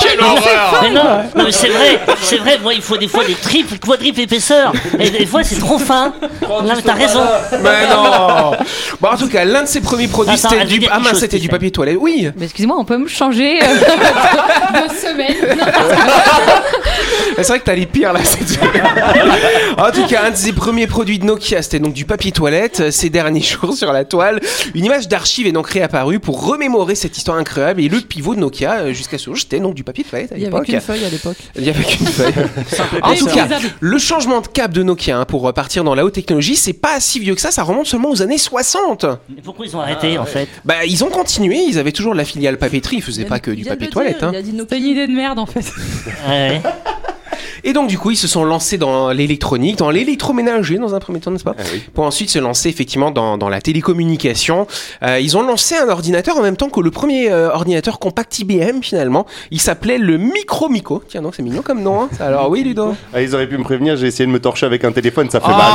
Quelle 0.00 0.20
horreur 0.20 0.80
Mais 0.82 0.90
non, 0.90 1.02
non, 1.36 1.44
mais 1.44 1.52
c'est 1.52 1.68
vrai, 1.68 2.00
c'est 2.20 2.36
vrai, 2.38 2.58
moi 2.62 2.74
il 2.74 2.82
faut 2.82 2.96
des 2.96 3.08
fois 3.08 3.24
des 3.24 3.34
triples, 3.34 3.78
quadruples 3.78 4.20
épaisseurs. 4.20 4.72
Et 4.98 5.10
des 5.10 5.26
fois 5.26 5.42
c'est 5.44 5.58
trop 5.58 5.78
fin. 5.78 6.12
Non, 6.42 6.62
mais 6.64 6.82
t'as 6.82 6.94
raison. 6.94 7.20
Mais 7.62 7.86
non 7.88 8.52
Bon, 9.00 9.08
en 9.08 9.16
tout 9.16 9.28
cas, 9.28 9.44
l'un 9.44 9.62
de 9.62 9.68
ses 9.68 9.80
premiers 9.80 10.08
produits, 10.08 10.34
Attends, 10.34 10.48
c'était 10.50 10.62
elle 10.62 10.68
veut 10.68 10.72
du... 10.74 10.78
dire 10.80 10.88
Ah 10.92 10.96
quelque 10.96 11.04
mince, 11.04 11.12
chose, 11.12 11.20
c'était 11.20 11.38
du 11.38 11.48
papier 11.48 11.70
toilette. 11.70 11.96
Oui 12.00 12.28
Mais 12.36 12.44
excusez-moi, 12.44 12.76
on 12.78 12.84
peut 12.84 12.98
me 12.98 13.08
changer 13.08 13.58
euh, 13.62 13.66
de 14.88 14.94
semaine 14.94 15.58
C'est 17.36 17.46
vrai 17.48 17.58
que 17.60 17.64
t'as 17.64 17.74
les 17.74 17.86
pires 17.86 18.12
là 18.12 18.20
cette 18.22 18.48
semaine. 18.48 18.82
En 19.78 19.90
tout 19.90 20.06
cas, 20.06 20.24
un 20.26 20.30
de 20.30 20.36
ses 20.36 20.52
premiers 20.52 20.86
produits 20.86 21.18
de 21.18 21.24
Nokia, 21.24 21.62
c'était 21.62 21.78
donc 21.78 21.94
du 21.94 22.04
papier 22.04 22.32
toilette. 22.32 22.80
Euh, 22.80 22.90
Ces 22.90 23.08
derniers 23.10 23.40
jours 23.42 23.74
sur 23.74 23.92
la 23.92 24.04
toile, 24.04 24.40
une 24.74 24.84
image 24.84 25.08
d'archive 25.08 25.46
est 25.46 25.52
donc 25.52 25.68
réapparue 25.68 26.18
pour 26.20 26.46
remémorer 26.46 26.94
cette 26.94 27.16
histoire 27.16 27.38
incroyable. 27.38 27.80
Et 27.80 27.88
le 27.88 28.00
pivot 28.00 28.34
de 28.34 28.40
Nokia, 28.40 28.72
euh, 28.80 28.92
jusqu'à 28.92 29.18
ce 29.18 29.26
jour, 29.26 29.36
c'était 29.38 29.60
donc 29.60 29.69
du 29.72 29.84
papier 29.84 30.04
toilette 30.04 30.32
à 30.32 30.36
Il 30.36 30.42
y 30.42 30.46
avait 30.46 30.52
l'époque. 30.52 30.66
qu'une 30.66 30.80
feuille 30.80 31.04
à 31.04 31.08
l'époque. 31.10 31.36
Il 31.56 31.64
y 31.64 31.70
avait 31.70 31.84
qu'une 31.84 32.06
feuille. 32.06 32.32
en 33.02 33.14
tout 33.14 33.26
cas, 33.26 33.48
le 33.80 33.98
changement 33.98 34.40
de 34.40 34.46
cap 34.46 34.72
de 34.72 34.82
Nokia 34.82 35.18
hein, 35.18 35.24
pour 35.24 35.52
partir 35.52 35.84
dans 35.84 35.94
la 35.94 36.04
haute 36.04 36.14
technologie, 36.14 36.56
c'est 36.56 36.72
pas 36.72 37.00
si 37.00 37.18
vieux 37.20 37.34
que 37.34 37.40
ça. 37.40 37.50
Ça 37.50 37.62
remonte 37.62 37.86
seulement 37.86 38.10
aux 38.10 38.22
années 38.22 38.38
60. 38.38 39.04
Mais 39.34 39.42
pourquoi 39.42 39.66
ils 39.66 39.76
ont 39.76 39.80
arrêté 39.80 40.18
en 40.18 40.24
fait 40.26 40.48
Bah, 40.64 40.84
ils 40.86 41.04
ont 41.04 41.08
continué. 41.10 41.58
Ils 41.68 41.78
avaient 41.78 41.92
toujours 41.92 42.14
la 42.14 42.24
filiale 42.24 42.58
papeterie. 42.58 42.96
Ils 42.96 43.02
faisaient 43.02 43.24
pas 43.24 43.40
que 43.40 43.50
du 43.50 43.64
papier 43.64 43.88
toilette. 43.88 44.22
hein. 44.22 44.30
Il 44.32 44.36
a 44.36 44.42
dit 44.42 44.50
une 44.50 44.84
idée 44.86 45.06
de 45.06 45.12
merde, 45.12 45.38
en 45.38 45.46
fait. 45.46 45.64
Et 47.64 47.72
donc 47.72 47.88
du 47.88 47.98
coup, 47.98 48.10
ils 48.10 48.16
se 48.16 48.28
sont 48.28 48.44
lancés 48.44 48.78
dans 48.78 49.10
l'électronique, 49.10 49.76
dans 49.76 49.90
l'électroménager 49.90 50.78
dans 50.78 50.94
un 50.94 51.00
premier 51.00 51.20
temps, 51.20 51.30
n'est-ce 51.30 51.44
pas 51.44 51.56
Pour 51.94 52.04
ensuite 52.04 52.30
se 52.30 52.38
lancer 52.38 52.68
effectivement 52.68 53.10
dans, 53.10 53.38
dans 53.38 53.48
la 53.48 53.60
télécommunication. 53.60 54.66
Euh, 55.02 55.20
ils 55.20 55.36
ont 55.36 55.42
lancé 55.42 55.76
un 55.76 55.88
ordinateur 55.88 56.36
en 56.36 56.42
même 56.42 56.56
temps 56.56 56.68
que 56.70 56.80
le 56.80 56.90
premier 56.90 57.30
euh, 57.30 57.50
ordinateur 57.50 57.98
compact 57.98 58.38
IBM 58.38 58.82
finalement. 58.82 59.26
Il 59.50 59.60
s'appelait 59.60 59.98
le 59.98 60.16
Micro 60.16 60.68
Mico. 60.68 61.02
Tiens 61.08 61.22
donc 61.22 61.34
c'est 61.34 61.42
mignon 61.42 61.62
comme 61.62 61.82
nom. 61.82 62.02
Hein 62.02 62.08
Alors 62.20 62.50
oui 62.50 62.62
Ludo. 62.62 62.94
Ah, 63.12 63.22
ils 63.22 63.34
auraient 63.34 63.48
pu 63.48 63.58
me 63.58 63.64
prévenir, 63.64 63.96
j'ai 63.96 64.06
essayé 64.06 64.26
de 64.26 64.32
me 64.32 64.40
torcher 64.40 64.66
avec 64.66 64.84
un 64.84 64.92
téléphone, 64.92 65.30
ça 65.30 65.40
fait 65.40 65.48
mal. 65.48 65.72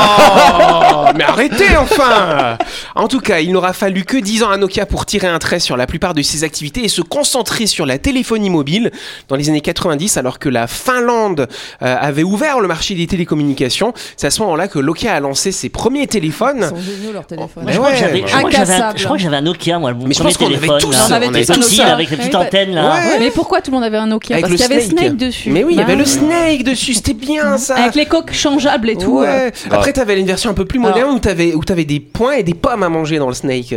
Oh, 0.93 1.05
mais 1.15 1.23
arrêtez 1.23 1.75
enfin 1.77 2.57
En 2.95 3.07
tout 3.07 3.19
cas, 3.19 3.39
il 3.39 3.51
n'aura 3.51 3.73
fallu 3.73 4.03
que 4.03 4.17
10 4.17 4.43
ans 4.43 4.49
à 4.49 4.57
Nokia 4.57 4.85
pour 4.85 5.05
tirer 5.05 5.27
un 5.27 5.39
trait 5.39 5.59
sur 5.59 5.77
la 5.77 5.87
plupart 5.87 6.13
de 6.13 6.21
ses 6.21 6.43
activités 6.43 6.83
et 6.83 6.87
se 6.87 7.01
concentrer 7.01 7.67
sur 7.67 7.85
la 7.85 7.97
téléphonie 7.97 8.49
mobile 8.49 8.91
dans 9.27 9.35
les 9.35 9.49
années 9.49 9.61
90 9.61 10.17
alors 10.17 10.39
que 10.39 10.49
la 10.49 10.67
Finlande 10.67 11.47
avait 11.81 12.23
ouvert 12.23 12.59
le 12.59 12.67
marché 12.67 12.95
des 12.95 13.07
télécommunications. 13.07 13.93
C'est 14.17 14.27
à 14.27 14.31
ce 14.31 14.41
moment-là 14.43 14.67
que 14.67 14.79
Nokia 14.79 15.13
a 15.15 15.19
lancé 15.19 15.51
ses 15.51 15.69
premiers 15.69 16.01
Ils 16.03 16.07
téléphones. 16.07 16.61
sont 16.69 16.75
géniaux 16.75 17.11
leurs 17.13 17.25
téléphones. 17.27 17.63
Moi, 17.63 17.71
je 17.71 17.77
crois 17.77 17.91
que 17.91 17.97
j'avais- 17.97 18.19
je 18.25 18.25
crois 18.35 18.43
que 18.43 18.51
j'avais 18.51 18.71
un- 18.73 18.75
Incassables. 18.75 18.99
je 18.99 19.03
crois 19.05 19.17
que 19.17 19.23
j'avais 19.23 19.35
un 19.37 19.41
Nokia, 19.41 19.79
moi, 19.79 19.93
mon 19.93 20.07
Mais 20.07 20.13
je 20.13 20.21
pense 20.23 20.37
qu'on 20.37 20.45
avait 20.47 20.67
tous, 20.79 20.91
là. 20.91 20.97
on 21.09 21.11
avait 21.13 21.45
tous 21.45 21.57
Nokia. 21.57 21.93
avec 21.93 22.09
la 22.11 22.17
petite 22.17 22.31
Oui, 22.33 22.39
bah- 22.39 22.45
antenne 22.45 22.73
là. 22.75 22.93
Ouais. 22.95 23.19
Mais 23.19 23.31
pourquoi 23.31 23.61
tout 23.61 23.71
le 23.71 23.75
monde 23.75 23.83
avait 23.85 23.97
un 23.97 24.07
Nokia? 24.07 24.35
Avec 24.37 24.47
Parce 24.47 24.61
qu'il 24.61 24.69
y 24.71 24.73
avait 24.73 24.81
Snake. 24.85 24.99
Snake 25.07 25.17
dessus. 25.17 25.49
Mais 25.51 25.63
oui, 25.63 25.73
il 25.73 25.77
y 25.79 25.81
avait 25.81 25.95
le 25.95 26.05
Snake 26.05 26.63
dessus, 26.63 26.93
c'était 26.93 27.13
bien 27.13 27.57
ça. 27.57 27.75
Avec 27.75 27.95
les 27.95 28.05
coques 28.05 28.33
changeables 28.33 28.89
et 28.89 28.95
tout. 28.95 29.19
euh. 29.21 29.49
Après, 29.71 29.93
t'avais 29.93 30.19
une 30.19 30.25
version 30.27 30.49
un 30.49 30.53
peu 30.53 30.65
plus 30.65 30.79
moderne 30.79 31.11
où 31.15 31.19
t'avais 31.19 31.53
où 31.53 31.63
t'avais 31.63 31.85
des 31.85 31.99
points 31.99 32.33
et 32.33 32.43
des 32.43 32.53
pommes 32.53 32.83
à 32.83 32.89
manger 32.89 33.17
dans 33.17 33.27
le 33.27 33.33
Snake. 33.33 33.73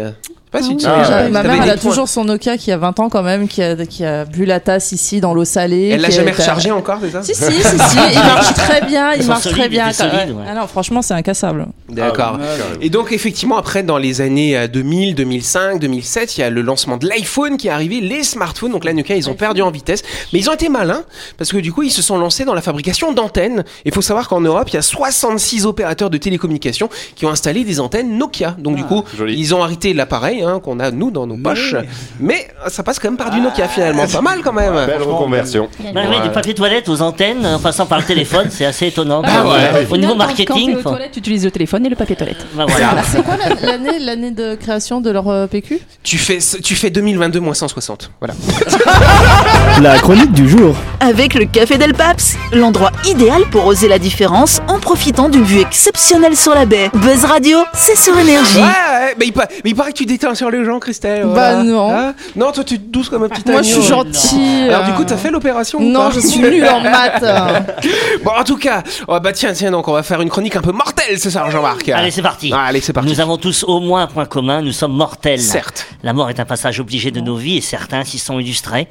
Pas 0.51 0.63
si 0.63 0.77
tu 0.77 0.87
Ah, 0.89 1.05
sais, 1.05 1.13
ouais. 1.13 1.29
Ma 1.29 1.43
mère, 1.43 1.63
elle 1.63 1.71
a 1.71 1.77
points. 1.77 1.91
toujours 1.91 2.09
son 2.09 2.25
Nokia 2.25 2.57
qui 2.57 2.73
a 2.73 2.77
20 2.79 3.01
ans 3.01 3.09
quand 3.09 3.23
même, 3.23 3.49
qui 3.49 3.63
a, 3.63 3.77
qui 3.87 4.05
a 4.05 4.25
bu 4.25 4.45
la 4.45 4.61
tasse 4.61 4.93
ici 4.93 5.21
dans 5.21 5.35
l'eau 5.35 5.45
salée. 5.45 5.89
Elle 5.89 6.01
l'a 6.01 6.11
jamais 6.11 6.31
est- 6.31 6.35
rechargé 6.35 6.71
encore, 6.71 6.99
c'est 7.03 7.11
ça 7.11 7.23
Si, 7.23 7.35
si, 7.35 7.43
si, 7.45 7.79
si, 7.79 7.99
il 8.13 8.19
marche 8.19 8.55
très 8.55 8.81
bien, 8.87 9.13
il 9.15 9.27
marche 9.27 9.49
très 9.49 9.69
bien. 9.69 9.89
ouais. 9.89 10.45
Ah 10.57 10.67
franchement, 10.67 11.03
c'est 11.03 11.15
incassable. 11.15 11.67
D'accord. 11.89 12.39
Et 12.81 12.91
donc 12.91 13.13
effectivement 13.13 13.57
après 13.59 13.83
dans 13.83 13.99
les 13.99 14.21
années 14.21 14.57
euh, 14.57 14.67
2000, 14.69 15.15
2005, 15.15 15.79
2007, 15.81 16.37
il 16.37 16.41
y 16.41 16.45
a 16.45 16.51
le 16.51 16.63
lancement 16.63 16.97
de 16.97 17.07
l'iPhone 17.09 17.57
qui 17.57 17.69
est 17.69 17.71
arrivé, 17.71 18.01
les 18.01 18.23
smartphones. 18.23 18.73
Donc 18.73 18.85
là 18.85 18.93
Nokia 18.93 19.17
ils 19.17 19.29
ont 19.31 19.35
perdu 19.35 19.63
en 19.63 19.71
vitesse, 19.71 20.03
mais 20.33 20.39
ils 20.41 20.49
ont 20.51 20.55
été 20.55 20.69
malins 20.69 21.03
parce 21.37 21.51
que 21.53 21.59
du 21.59 21.73
coup 21.73 21.83
ils 21.83 21.91
se 21.91 22.03
sont 22.03 22.19
lancés 22.19 22.45
dans 22.45 22.55
la 22.55 22.63
fabrication 22.63 23.13
d'antennes. 23.13 23.65
Il 23.85 23.93
faut 23.93 24.03
savoir 24.03 24.29
qu'en 24.29 24.41
Europe 24.41 24.69
il 24.71 24.75
y 24.75 24.79
a 24.79 24.83
66 24.83 25.67
opérateurs 25.67 26.11
de 26.11 26.19
télécommunications 26.19 26.89
qui 27.15 27.27
ont 27.27 27.31
installé 27.31 27.65
des 27.65 27.81
antennes 27.81 28.17
Nokia. 28.19 28.57
Donc 28.59 28.77
du 28.77 28.85
coup 28.85 29.05
joli. 29.17 29.39
ils 29.39 29.55
ont 29.55 29.63
arrêté 29.63 29.95
l'appareil 29.95 30.38
hein, 30.43 30.61
qu'on 30.63 30.81
a 30.81 30.91
nous 30.91 31.11
dans 31.11 31.27
nos 31.27 31.37
poches, 31.37 31.75
mais 32.21 32.49
ça 32.69 32.83
passe 32.83 32.99
quand 32.99 33.09
même 33.09 33.17
par 33.17 33.31
du 33.31 33.41
Nokia 33.41 33.69
finalement, 33.69 34.07
pas 34.07 34.21
mal 34.21 34.41
quand 34.43 34.53
même. 34.53 34.75
Belle 34.87 35.03
reconversion. 35.03 35.69
Bah 35.95 36.01
oui, 36.11 36.21
du 36.23 36.31
papier 36.31 36.55
toilette 36.55 36.89
aux 36.89 37.03
antennes 37.03 37.45
en 37.47 37.59
passant 37.59 37.87
par 37.87 37.99
le 37.99 38.05
téléphone, 38.05 38.49
c'est 38.51 38.65
assez 38.65 38.87
étonnant. 38.89 39.23
Ah 39.25 39.47
ouais. 39.47 39.87
Au 39.91 39.97
niveau 39.97 40.13
Quand- 40.13 40.19
Quand 40.19 40.27
marketing, 40.27 40.71
t'es 40.73 40.77
aux 40.77 40.83
toilettes, 40.83 41.13
tu 41.13 41.19
utilises 41.21 41.45
le 41.45 41.51
téléphone 41.51 41.87
et 41.87 41.89
le 41.89 41.97
papier 41.97 42.17
toilette. 42.17 42.45
bah 42.55 42.65
voilà. 42.69 43.03
C'est 43.05 43.23
quoi 43.23 43.37
la- 43.37 43.55
l'année 43.67 43.99
l'année 44.01 44.31
de 44.31 44.55
création 44.55 45.01
de 45.01 45.11
leur 45.11 45.29
euh, 45.29 45.47
PQ 45.47 45.81
Tu 46.03 46.19
fais 46.19 46.39
tu 46.63 46.75
fais 46.75 46.91
2022 46.91 47.41
moins 47.41 47.55
160. 47.55 48.11
Voilà. 48.21 48.35
La 49.83 49.99
chronique 49.99 50.33
du 50.33 50.49
jour. 50.49 50.75
Avec 51.01 51.35
le 51.35 51.45
Café 51.45 51.79
Del 51.79 51.95
Paps, 51.95 52.37
l'endroit 52.53 52.91
idéal 53.07 53.43
pour 53.51 53.67
oser 53.67 53.87
la 53.89 53.99
différence 53.99 54.61
en 54.67 54.79
profitant 54.81 55.29
d'une 55.29 55.45
vue 55.45 55.61
exceptionnelle 55.61 56.37
sur 56.37 56.53
la 56.55 56.67
baie. 56.67 56.91
Buzz 56.95 57.25
Radio, 57.25 57.59
c'est 57.75 57.97
sur 57.97 58.19
énergie. 58.19 58.59
Ouais, 58.59 58.63
ouais, 58.65 59.15
mais 59.19 59.27
il, 59.27 59.33
mais 59.37 59.71
il 59.71 59.75
paraît 59.77 59.93
que 59.93 59.99
tu 59.99 60.07
sur 60.35 60.51
les 60.51 60.65
gens, 60.65 60.79
Christelle. 60.79 61.25
Bah 61.25 61.33
voilà. 61.33 61.63
non. 61.63 61.91
Hein 61.91 62.15
non, 62.37 62.53
toi 62.53 62.65
tu 62.65 62.75
es 62.75 62.79
douce 62.79 63.09
comme 63.09 63.25
un 63.25 63.29
petit 63.29 63.43
Moi, 63.51 63.63
je 63.63 63.69
suis 63.69 63.83
gentille. 63.83 64.69
Alors 64.69 64.85
du 64.85 64.91
euh. 64.91 64.95
coup, 64.95 65.05
t'as 65.05 65.17
fait 65.17 65.31
l'opération 65.31 65.79
ou 65.79 65.83
Non, 65.83 66.09
pas 66.09 66.15
je 66.15 66.21
suis 66.21 66.41
nulle 66.41 66.67
en 66.67 66.81
maths. 66.81 67.25
Bon, 68.25 68.33
en 68.33 68.45
tout 68.45 68.57
cas, 68.57 68.83
oh, 69.07 69.19
bah 69.21 69.33
tiens, 69.33 69.53
tiens, 69.53 69.71
donc 69.71 69.89
on 69.89 69.93
va 69.93 70.03
faire 70.03 70.21
une 70.21 70.29
chronique 70.29 70.57
un 70.57 70.61
peu 70.61 70.73
mortelle 70.73 71.19
ce 71.19 71.31
soir, 71.31 71.51
Jean-Marc. 71.51 71.89
Allez, 71.89 72.11
c'est 72.11 72.23
parti. 72.23 72.51
Ah, 72.55 72.65
allez, 72.65 72.81
c'est 72.81 72.93
parti. 72.93 73.09
Nous 73.09 73.21
avons 73.21 73.37
tous 73.37 73.65
au 73.65 73.81
moins 73.81 74.03
un 74.03 74.07
point 74.07 74.27
commun, 74.27 74.63
nous 74.63 74.73
sommes 74.73 74.95
mortels. 74.95 75.41
Certes. 75.41 75.87
La 76.03 76.13
mort 76.13 76.31
est 76.31 76.41
un 76.41 76.45
passage 76.45 76.81
obligé 76.81 77.11
de 77.11 77.21
nos 77.21 77.37
vies 77.37 77.59
et 77.59 77.61
certains 77.61 78.05
s'y 78.05 78.19
sont 78.19 78.39
illustrés. 78.39 78.89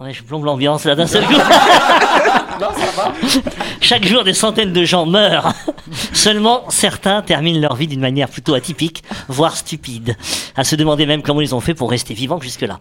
Ouais, 0.00 0.12
je 0.12 0.22
plombe 0.22 0.44
l'ambiance 0.44 0.84
là 0.84 0.94
d'un 0.94 1.06
seul 1.06 1.24
coup. 1.24 1.34
Chaque 3.80 4.06
jour, 4.06 4.24
des 4.24 4.34
centaines 4.34 4.72
de 4.72 4.84
gens 4.84 5.06
meurent. 5.06 5.52
Seulement, 6.12 6.64
certains 6.68 7.22
terminent 7.22 7.60
leur 7.60 7.76
vie 7.76 7.86
d'une 7.86 8.00
manière 8.00 8.28
plutôt 8.28 8.54
atypique, 8.54 9.02
voire 9.28 9.56
stupide. 9.56 10.16
À 10.56 10.64
se 10.64 10.76
demander 10.76 11.06
même 11.06 11.22
comment 11.22 11.40
ils 11.40 11.54
ont 11.54 11.60
fait 11.60 11.74
pour 11.74 11.90
rester 11.90 12.14
vivants 12.14 12.40
jusque-là. 12.40 12.80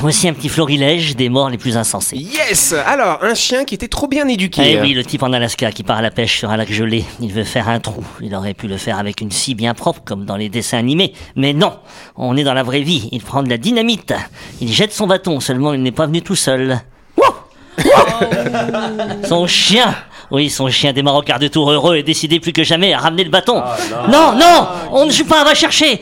Voici 0.00 0.28
un 0.28 0.34
petit 0.34 0.48
florilège 0.48 1.14
des 1.14 1.28
morts 1.28 1.48
les 1.48 1.56
plus 1.56 1.76
insensés. 1.76 2.16
Yes 2.16 2.74
Alors, 2.86 3.22
un 3.22 3.34
chien 3.34 3.64
qui 3.64 3.76
était 3.76 3.88
trop 3.88 4.08
bien 4.08 4.26
éduqué. 4.26 4.62
Eh 4.64 4.80
oui, 4.80 4.92
le 4.92 5.04
type 5.04 5.22
en 5.22 5.32
Alaska 5.32 5.70
qui 5.70 5.82
part 5.82 5.98
à 5.98 6.02
la 6.02 6.10
pêche 6.10 6.38
sur 6.38 6.50
un 6.50 6.56
lac 6.56 6.70
gelé. 6.70 7.04
Il 7.20 7.32
veut 7.32 7.44
faire 7.44 7.68
un 7.68 7.78
trou. 7.78 8.04
Il 8.20 8.34
aurait 8.34 8.54
pu 8.54 8.66
le 8.66 8.76
faire 8.76 8.98
avec 8.98 9.20
une 9.20 9.30
scie 9.30 9.54
bien 9.54 9.72
propre, 9.72 10.02
comme 10.04 10.24
dans 10.24 10.36
les 10.36 10.48
dessins 10.48 10.78
animés. 10.78 11.14
Mais 11.36 11.52
non 11.52 11.78
On 12.16 12.36
est 12.36 12.44
dans 12.44 12.54
la 12.54 12.64
vraie 12.64 12.82
vie. 12.82 13.08
Il 13.12 13.22
prend 13.22 13.42
de 13.42 13.48
la 13.48 13.56
dynamite. 13.56 14.12
Il 14.60 14.70
jette 14.70 14.92
son 14.92 15.06
bâton, 15.06 15.38
seulement 15.40 15.72
il 15.72 15.82
n'est 15.82 15.92
pas 15.92 16.06
venu 16.06 16.22
tout 16.22 16.36
seul. 16.36 16.80
Wouh 17.78 19.26
Son 19.28 19.46
chien 19.46 19.94
oui, 20.30 20.50
son 20.50 20.68
chien 20.68 20.92
démarre 20.92 21.16
au 21.16 21.22
quart 21.22 21.38
de 21.38 21.48
tour 21.48 21.70
heureux 21.70 21.96
et 21.96 22.02
décidé 22.02 22.40
plus 22.40 22.52
que 22.52 22.64
jamais 22.64 22.92
à 22.92 22.98
ramener 22.98 23.24
le 23.24 23.30
bâton. 23.30 23.62
non, 24.08 24.32
non, 24.32 24.68
on 24.90 25.06
ne 25.06 25.10
joue 25.10 25.24
pas, 25.24 25.44
va 25.44 25.54
chercher. 25.54 26.00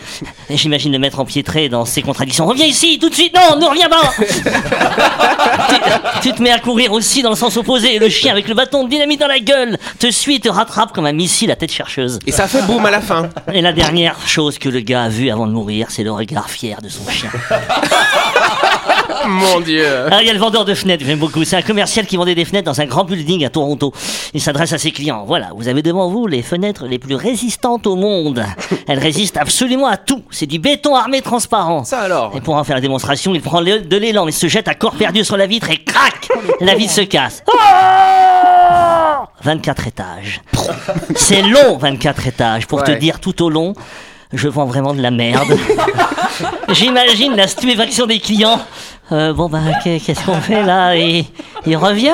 J'imagine 0.49 0.93
le 0.93 0.99
maître 0.99 1.21
empiétré 1.21 1.69
dans 1.69 1.85
ses 1.85 2.03
contradictions. 2.03 2.47
Reviens 2.47 2.67
ici, 2.67 2.99
tout 3.01 3.09
de 3.09 3.15
suite, 3.15 3.35
non, 3.35 3.59
ne 3.59 3.67
reviens 3.67 3.89
pas. 3.89 4.13
tu, 6.23 6.29
tu 6.29 6.35
te 6.35 6.43
mets 6.43 6.53
à 6.53 6.59
courir 6.59 6.93
aussi 6.93 7.23
dans 7.23 7.31
le 7.31 7.37
sens 7.37 7.57
opposé 7.57 7.97
et 7.97 7.99
le 7.99 8.09
chien 8.09 8.33
avec 8.33 8.49
le 8.49 8.55
bâton 8.55 8.85
de 8.85 8.91
dynamite 8.91 9.21
dans 9.21 9.27
la 9.27 9.41
gueule 9.41 9.79
te 9.99 10.11
suit 10.11 10.37
et 10.37 10.41
te 10.41 10.49
rattrape 10.49 10.93
comme 10.93 11.07
un 11.07 11.13
missile 11.13 11.51
à 11.51 11.57
tête 11.57 11.73
chercheuse. 11.73 12.19
Et 12.27 12.33
ça 12.33 12.49
fait 12.49 12.63
boum 12.63 12.85
à 12.87 12.91
la 12.91 13.01
fin. 13.01 13.29
Et 13.53 13.61
la 13.61 13.73
dernière 13.73 14.17
chose 14.27 14.59
que 14.59 14.69
le 14.69 14.81
gars 14.81 15.05
a 15.05 15.09
vue 15.09 15.31
avant 15.31 15.47
de 15.47 15.53
mourir, 15.53 15.87
c'est 15.91 16.05
le 16.05 16.13
regard 16.13 16.49
fier 16.49 16.81
de 16.81 16.89
son 16.89 17.09
chien. 17.11 17.31
Mon 19.27 19.61
dieu. 19.61 19.87
Ah, 20.11 20.21
il 20.21 20.27
y 20.27 20.31
a 20.31 20.33
le 20.33 20.39
vendeur 20.39 20.65
de 20.65 20.75
fenêtres, 20.75 21.05
j'aime 21.07 21.19
beaucoup. 21.19 21.45
C'est 21.45 21.57
un 21.57 21.63
commercial 21.63 22.07
qui 22.07 22.17
vendait 22.17 22.35
des 22.35 22.45
fenêtres 22.45 22.67
dans 22.67 22.81
un 22.81 22.87
grand 22.87 23.05
building 23.05 23.45
à 23.45 23.51
Toronto. 23.51 23.93
Il 24.35 24.41
s'adresse 24.41 24.73
à 24.73 24.79
ses 24.79 24.91
clients. 24.91 25.25
Voilà, 25.27 25.51
vous 25.57 25.69
avez 25.69 25.83
devant 25.83 26.09
vous 26.09 26.27
les 26.27 26.43
fenêtres 26.43 26.87
les 26.87 26.99
plus 26.99 27.15
résistantes 27.15 27.87
au 27.87 27.97
monde. 27.97 28.45
Elles 28.89 28.99
résistent 28.99 29.37
absolument 29.37 29.87
à 29.87 29.97
tout. 29.97 30.23
C'est 30.31 30.47
du 30.47 30.59
béton 30.59 30.95
armé 30.95 31.23
transparent. 31.23 31.85
Ça 31.85 32.01
alors 32.01 32.33
Et 32.37 32.41
pour 32.41 32.57
en 32.57 32.65
faire 32.65 32.77
la 32.77 32.83
démonstration, 32.83 33.35
il 33.35 33.41
prend 33.41 33.61
de 33.63 33.97
l'élan 33.97 34.27
et 34.27 34.33
se 34.33 34.49
jette 34.49 34.69
à 34.69 34.75
corps 34.75 34.95
perdu 34.95 35.25
sur 35.25 35.37
la 35.37 35.47
vitre 35.47 35.71
et 35.71 35.79
crac 35.79 36.29
La 36.61 36.75
vitre 36.75 36.93
se 36.93 37.03
casse. 37.03 37.43
Oh 37.47 37.59
24 39.43 39.89
étages. 39.89 40.41
C'est 41.17 41.43
long, 41.43 41.77
24 41.79 42.27
étages. 42.27 42.67
Pour 42.67 42.83
te 42.85 42.93
dire 42.93 43.21
tout 43.21 43.43
au 43.43 43.51
long, 43.51 43.75
je 44.33 44.49
vends 44.49 44.65
vraiment 44.67 44.95
de 44.95 45.01
la 45.03 45.11
merde. 45.11 45.57
J'imagine 46.71 47.37
la 47.37 47.47
stupéfaction 47.49 48.07
des 48.07 48.19
clients. 48.19 48.61
Euh, 49.11 49.33
bon, 49.33 49.49
bah, 49.49 49.59
qu'est- 49.83 50.01
qu'est-ce 50.01 50.25
qu'on 50.25 50.41
fait 50.41 50.63
là? 50.63 50.97
Et 50.97 51.25
il 51.67 51.77
revient 51.77 52.13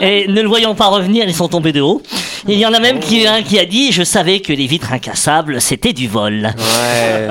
Et 0.00 0.26
ne 0.28 0.40
le 0.42 0.48
voyant 0.48 0.74
pas 0.74 0.86
revenir, 0.86 1.24
ils 1.28 1.34
sont 1.34 1.48
tombés 1.48 1.72
de 1.72 1.80
haut. 1.80 2.02
Il 2.48 2.58
y 2.58 2.64
en 2.66 2.72
a 2.72 2.80
même 2.80 3.00
qui, 3.00 3.26
un 3.26 3.42
qui 3.42 3.58
a 3.58 3.64
dit 3.66 3.92
Je 3.92 4.02
savais 4.02 4.40
que 4.40 4.52
les 4.52 4.66
vitres 4.66 4.92
incassables, 4.92 5.60
c'était 5.60 5.92
du 5.92 6.08
vol. 6.08 6.44
Ouais. 6.56 7.28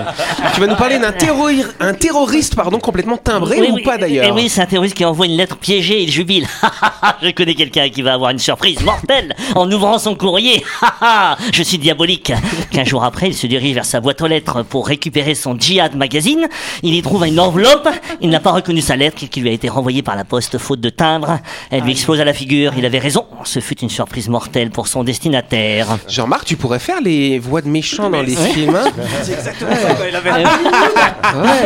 tu 0.54 0.62
vas 0.62 0.68
nous 0.68 0.76
parler 0.76 1.00
d'un 1.00 1.12
terrori- 1.12 1.66
un 1.80 1.94
terroriste 1.94 2.56
pardon, 2.56 2.80
complètement 2.80 3.18
timbré 3.18 3.60
Oui, 3.60 3.68
ou 3.72 3.76
oui, 3.76 3.84
pas 3.84 3.98
d'ailleurs 3.98 4.26
eh 4.28 4.32
Oui, 4.32 4.50
c'est 4.50 4.62
un 4.62 4.66
terroriste 4.66 4.96
qui 4.96 5.06
envoie 5.06 5.26
une 5.26 5.36
lettre 5.38 5.58
piégée 5.58 6.00
et 6.00 6.04
il 6.04 6.12
jubile. 6.12 6.48
Je 7.24 7.32
connais 7.32 7.56
quelqu'un 7.56 7.90
qui 7.90 8.02
va 8.02 8.14
avoir 8.14 8.32
une 8.32 8.40
surprise 8.40 8.82
mortelle 8.82 9.36
en 9.56 9.70
ouvrant 9.72 9.98
son 9.98 10.16
courrier. 10.16 10.64
Je 11.54 11.64
suis 11.64 11.78
diabolique. 11.78 12.32
Quinze 12.72 12.88
jours 12.88 13.04
après, 13.04 13.28
il 13.30 13.36
se 13.36 13.48
dirige 13.48 13.74
vers 13.76 13.86
sa 13.86 14.00
boîte 14.02 14.22
aux 14.22 14.28
lettres 14.28 14.64
pour 14.64 14.88
récupérer 14.88 15.36
son 15.36 15.58
Jihad 15.60 15.96
magazine. 15.96 16.48
Il 16.84 16.94
y 16.94 17.02
trouve 17.02 17.26
une 17.26 17.40
enveloppe. 17.40 17.90
Il 18.22 18.30
n'a 18.30 18.40
pas 18.40 18.52
reconnu 18.52 18.82
sa 18.82 18.96
lettre 18.96 19.18
qui 19.30 19.42
lui 19.42 19.50
a 19.50 19.54
été 19.54 19.70
renvoyée 19.70 20.02
par 20.04 20.16
la 20.16 20.24
poste 20.26 20.58
faute 20.58 20.80
de 20.82 20.90
timbre. 20.90 21.40
Elle 21.72 21.82
lui 21.84 21.92
explose 21.92 22.20
à 22.22 22.26
la 22.26 22.34
figure. 22.34 22.74
Il 22.78 22.86
avait 22.86 23.00
raison. 23.00 23.26
Ce 23.44 23.60
fut 23.60 23.80
une 23.80 23.90
surprise 23.90 24.30
mortelle 24.30 24.70
pour 24.70 24.88
son 24.88 24.99
destinataire. 25.04 25.98
Jean-Marc, 26.08 26.46
tu 26.46 26.58
pourrais 26.58 26.80
faire 26.80 27.02
les 27.02 27.40
voix 27.40 27.62
de 27.62 27.68
méchants 27.68 28.10
dans 28.10 28.22
les 28.22 28.36
films. 28.36 28.76
hein 28.76 28.90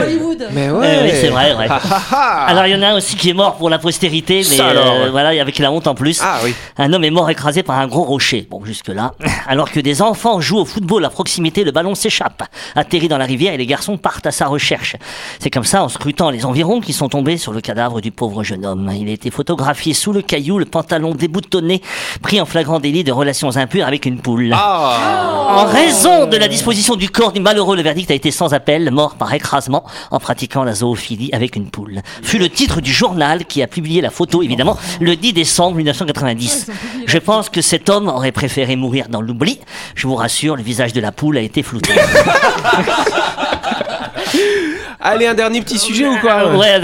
Hollywood. 0.01 0.47
Mais 0.51 0.69
ouais. 0.69 0.99
oui, 1.03 1.09
c'est 1.13 1.29
vrai. 1.29 1.55
Ah, 1.69 1.79
ah, 1.91 2.01
ah. 2.11 2.45
Alors 2.47 2.65
il 2.67 2.73
y 2.73 2.75
en 2.75 2.81
a 2.81 2.87
un 2.89 2.95
aussi 2.97 3.15
qui 3.15 3.29
est 3.29 3.33
mort 3.33 3.55
pour 3.55 3.69
la 3.69 3.79
postérité, 3.79 4.37
mais 4.37 4.43
Ça 4.43 4.67
alors, 4.67 4.93
euh, 4.93 5.09
voilà, 5.11 5.39
avec 5.41 5.59
la 5.59 5.71
honte 5.71 5.87
en 5.87 5.95
plus. 5.95 6.19
Ah 6.21 6.39
oui. 6.43 6.53
Un 6.77 6.91
homme 6.93 7.03
est 7.03 7.11
mort 7.11 7.29
écrasé 7.29 7.63
par 7.63 7.77
un 7.79 7.87
gros 7.87 8.03
rocher. 8.03 8.47
Bon, 8.49 8.63
jusque-là. 8.65 9.13
Alors 9.47 9.71
que 9.71 9.79
des 9.79 10.01
enfants 10.01 10.41
jouent 10.41 10.59
au 10.59 10.65
football 10.65 11.05
à 11.05 11.09
proximité, 11.09 11.63
le 11.63 11.71
ballon 11.71 11.95
s'échappe, 11.95 12.43
atterrit 12.75 13.07
dans 13.07 13.17
la 13.17 13.25
rivière 13.25 13.53
et 13.53 13.57
les 13.57 13.65
garçons 13.65 13.97
partent 13.97 14.25
à 14.25 14.31
sa 14.31 14.47
recherche. 14.47 14.95
C'est 15.39 15.49
comme 15.49 15.63
ça, 15.63 15.83
en 15.83 15.89
scrutant 15.89 16.29
les 16.29 16.45
environs, 16.45 16.81
qu'ils 16.81 16.93
sont 16.95 17.09
tombés 17.09 17.37
sur 17.37 17.53
le 17.53 17.61
cadavre 17.61 18.01
du 18.01 18.11
pauvre 18.11 18.43
jeune 18.43 18.65
homme. 18.65 18.91
Il 18.99 19.09
a 19.09 19.11
été 19.11 19.31
photographié 19.31 19.93
sous 19.93 20.13
le 20.13 20.21
caillou, 20.21 20.59
le 20.59 20.65
pantalon 20.65 21.13
déboutonné, 21.15 21.81
pris 22.21 22.41
en 22.41 22.45
flagrant 22.45 22.79
délit 22.79 23.03
de 23.03 23.11
relations 23.23 23.55
impures 23.57 23.87
avec 23.87 24.05
une 24.05 24.19
poule. 24.19 24.51
Ah. 24.53 25.47
En 25.49 25.65
raison 25.65 26.27
de 26.27 26.37
la 26.37 26.47
disposition 26.47 26.95
du 26.95 27.09
corps 27.09 27.31
du 27.31 27.39
malheureux, 27.39 27.75
le 27.75 27.81
verdict 27.81 28.11
a 28.11 28.13
été 28.13 28.31
sans 28.31 28.53
appel, 28.53 28.91
mort 28.91 29.15
par 29.15 29.33
écrasement 29.33 29.83
en 30.11 30.19
pratiquant 30.19 30.63
la 30.63 30.73
zoophilie 30.73 31.29
avec 31.31 31.55
une 31.55 31.69
poule. 31.69 32.01
Fut 32.21 32.37
le 32.37 32.49
titre 32.49 32.81
du 32.81 32.91
journal 32.91 33.45
qui 33.45 33.63
a 33.63 33.67
publié 33.67 34.01
la 34.01 34.09
photo, 34.09 34.43
évidemment, 34.43 34.77
le 34.99 35.15
10 35.15 35.33
décembre 35.33 35.77
1990. 35.77 36.71
Je 37.05 37.17
pense 37.17 37.49
que 37.49 37.61
cet 37.61 37.89
homme 37.89 38.09
aurait 38.09 38.31
préféré 38.31 38.75
mourir 38.75 39.07
dans 39.09 39.21
l'oubli. 39.21 39.59
Je 39.95 40.07
vous 40.07 40.15
rassure, 40.15 40.55
le 40.55 40.63
visage 40.63 40.93
de 40.93 41.01
la 41.01 41.11
poule 41.11 41.37
a 41.37 41.41
été 41.41 41.63
flouté. 41.63 41.93
Allez, 45.05 45.27
un 45.27 45.33
dernier 45.33 45.59
petit 45.59 45.79
sujet 45.79 46.07
ou 46.07 46.17
quoi 46.19 46.55
ouais, 46.55 46.79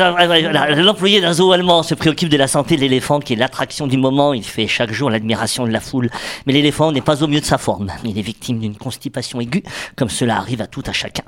l'employé 0.75 1.21
d'un 1.21 1.32
zoo 1.32 1.53
allemand 1.53 1.84
se 1.84 1.95
préoccupe 1.95 2.27
de 2.27 2.36
la 2.36 2.49
santé 2.49 2.75
de 2.75 2.82
l'éléphant 2.82 3.21
qui 3.21 3.32
est 3.32 3.36
l'attraction 3.38 3.88
du 3.88 3.95
moment. 3.95 4.34
Il 4.34 4.43
fait 4.43 4.67
chaque 4.67 4.91
jour 4.91 5.10
l'admiration 5.10 5.65
de 5.65 5.71
la 5.71 5.79
foule. 5.79 6.10
Mais 6.45 6.51
l'éléphant 6.51 6.91
n'est 6.91 6.99
pas 6.99 7.23
au 7.23 7.27
mieux 7.27 7.39
de 7.39 7.45
sa 7.45 7.58
forme. 7.58 7.93
Il 8.03 8.19
est 8.19 8.21
victime 8.21 8.60
d'une 8.60 8.75
constipation 8.75 9.39
aiguë, 9.39 9.63
comme 9.95 10.10
cela 10.10 10.36
arrive 10.36 10.62
à 10.62 10.67
tout 10.67 10.84
à 10.86 10.91
chacun. 10.91 11.23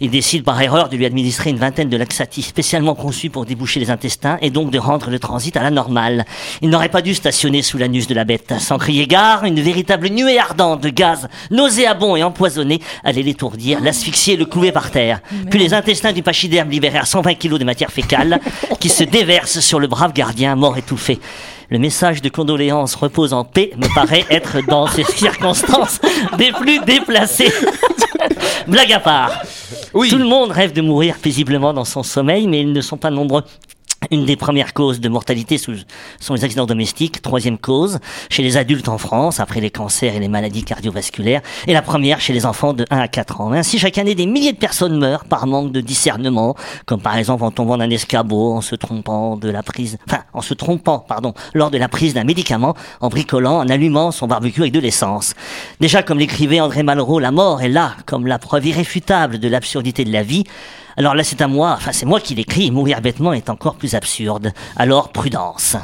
Il 0.00 0.10
décide 0.10 0.44
par 0.44 0.60
erreur 0.60 0.90
de 0.90 0.98
lui 0.98 1.06
administrer 1.06 1.48
une 1.48 1.56
vingtaine 1.56 1.88
de 1.88 1.96
laxatifs 1.96 2.48
spécialement 2.48 2.94
conçus 2.94 3.30
pour 3.30 3.46
déboucher 3.46 3.80
les 3.80 3.90
intestins 3.90 4.36
et 4.42 4.50
donc 4.50 4.70
de 4.70 4.78
rendre 4.78 5.08
le 5.08 5.18
transit 5.18 5.56
à 5.56 5.62
la 5.62 5.70
normale. 5.70 6.26
Il 6.60 6.68
n'aurait 6.68 6.90
pas 6.90 7.00
dû 7.00 7.14
stationner 7.14 7.62
sous 7.62 7.78
l'anus 7.78 8.06
de 8.06 8.14
la 8.14 8.24
bête. 8.24 8.52
Sans 8.58 8.76
crier 8.76 9.06
gare, 9.06 9.44
une 9.44 9.60
véritable 9.60 10.08
nuée 10.08 10.38
ardente 10.38 10.82
de 10.82 10.90
gaz 10.90 11.26
nauséabond 11.50 12.16
et 12.16 12.22
empoisonné 12.22 12.82
allait 13.02 13.22
l'étourdir, 13.22 13.80
l'asphyxier 13.80 14.34
et 14.34 14.36
le 14.36 14.44
clouer 14.44 14.72
par 14.72 14.90
terre. 14.90 15.22
Puis 15.48 15.58
les 15.58 15.72
intestins 15.72 16.12
du 16.12 16.22
pachyderme 16.34 16.68
libérèrent 16.68 17.06
120 17.06 17.34
kilos 17.34 17.60
de 17.60 17.64
matière 17.64 17.92
fécale 17.92 18.40
qui 18.80 18.88
se 18.88 19.04
déverse 19.18 19.60
sur 19.60 19.78
le 19.78 19.86
brave 19.86 20.12
gardien 20.12 20.56
mort 20.56 20.76
étouffé. 20.76 21.20
Le 21.70 21.78
message 21.78 22.22
de 22.22 22.28
condoléances 22.28 22.96
repose 22.96 23.32
en 23.32 23.44
paix 23.44 23.70
me 23.76 23.86
paraît 23.94 24.24
être 24.30 24.58
dans 24.66 24.88
ces 24.88 25.04
circonstances 25.16 26.00
des 26.36 26.50
plus 26.50 26.80
déplacées. 26.80 27.52
Blague 28.66 28.92
à 28.92 28.98
part. 28.98 29.42
Oui. 29.92 30.10
Tout 30.10 30.18
le 30.18 30.24
monde 30.24 30.50
rêve 30.50 30.72
de 30.72 30.80
mourir 30.80 31.18
paisiblement 31.22 31.72
dans 31.72 31.84
son 31.84 32.02
sommeil, 32.02 32.48
mais 32.48 32.62
ils 32.62 32.72
ne 32.72 32.80
sont 32.80 32.96
pas 32.96 33.10
nombreux. 33.10 33.44
Une 34.10 34.24
des 34.24 34.36
premières 34.36 34.74
causes 34.74 35.00
de 35.00 35.08
mortalité 35.08 35.58
sont 35.58 36.34
les 36.34 36.44
accidents 36.44 36.66
domestiques. 36.66 37.22
Troisième 37.22 37.58
cause, 37.58 37.98
chez 38.30 38.42
les 38.42 38.56
adultes 38.56 38.88
en 38.88 38.98
France, 38.98 39.40
après 39.40 39.60
les 39.60 39.70
cancers 39.70 40.14
et 40.14 40.20
les 40.20 40.28
maladies 40.28 40.64
cardiovasculaires. 40.64 41.42
Et 41.66 41.72
la 41.72 41.82
première 41.82 42.20
chez 42.20 42.32
les 42.32 42.46
enfants 42.46 42.72
de 42.72 42.84
1 42.90 42.98
à 42.98 43.08
4 43.08 43.40
ans. 43.40 43.52
Ainsi, 43.52 43.78
chaque 43.78 43.98
année, 43.98 44.14
des 44.14 44.26
milliers 44.26 44.52
de 44.52 44.58
personnes 44.58 44.98
meurent 44.98 45.24
par 45.24 45.46
manque 45.46 45.72
de 45.72 45.80
discernement, 45.80 46.54
comme 46.86 47.00
par 47.00 47.16
exemple 47.16 47.44
en 47.44 47.50
tombant 47.50 47.76
d'un 47.76 47.90
escabeau, 47.90 48.52
en 48.52 48.60
se 48.60 48.74
trompant 48.74 49.36
de 49.36 49.50
la 49.50 49.62
prise, 49.62 49.98
en 50.32 50.40
se 50.40 50.54
trompant, 50.54 50.98
pardon, 50.98 51.34
lors 51.54 51.70
de 51.70 51.78
la 51.78 51.88
prise 51.88 52.14
d'un 52.14 52.24
médicament, 52.24 52.74
en 53.00 53.08
bricolant, 53.08 53.58
en 53.58 53.68
allumant 53.68 54.10
son 54.10 54.26
barbecue 54.26 54.60
avec 54.60 54.72
de 54.72 54.80
l'essence. 54.80 55.34
Déjà, 55.80 56.02
comme 56.02 56.18
l'écrivait 56.18 56.60
André 56.60 56.82
Malraux, 56.82 57.20
la 57.20 57.30
mort 57.30 57.62
est 57.62 57.68
là, 57.68 57.94
comme 58.06 58.26
la 58.26 58.38
preuve 58.38 58.66
irréfutable 58.66 59.38
de 59.38 59.48
l'absurdité 59.48 60.04
de 60.04 60.12
la 60.12 60.22
vie. 60.22 60.44
Alors 60.96 61.14
là, 61.14 61.24
c'est 61.24 61.40
à 61.42 61.48
moi, 61.48 61.74
enfin, 61.76 61.90
c'est 61.92 62.06
moi 62.06 62.20
qui 62.20 62.34
l'écris, 62.34 62.66
et 62.66 62.70
mourir 62.70 63.00
bêtement 63.00 63.32
est 63.32 63.50
encore 63.50 63.74
plus 63.74 63.94
absurde. 63.94 64.52
Alors, 64.76 65.08
prudence. 65.10 65.76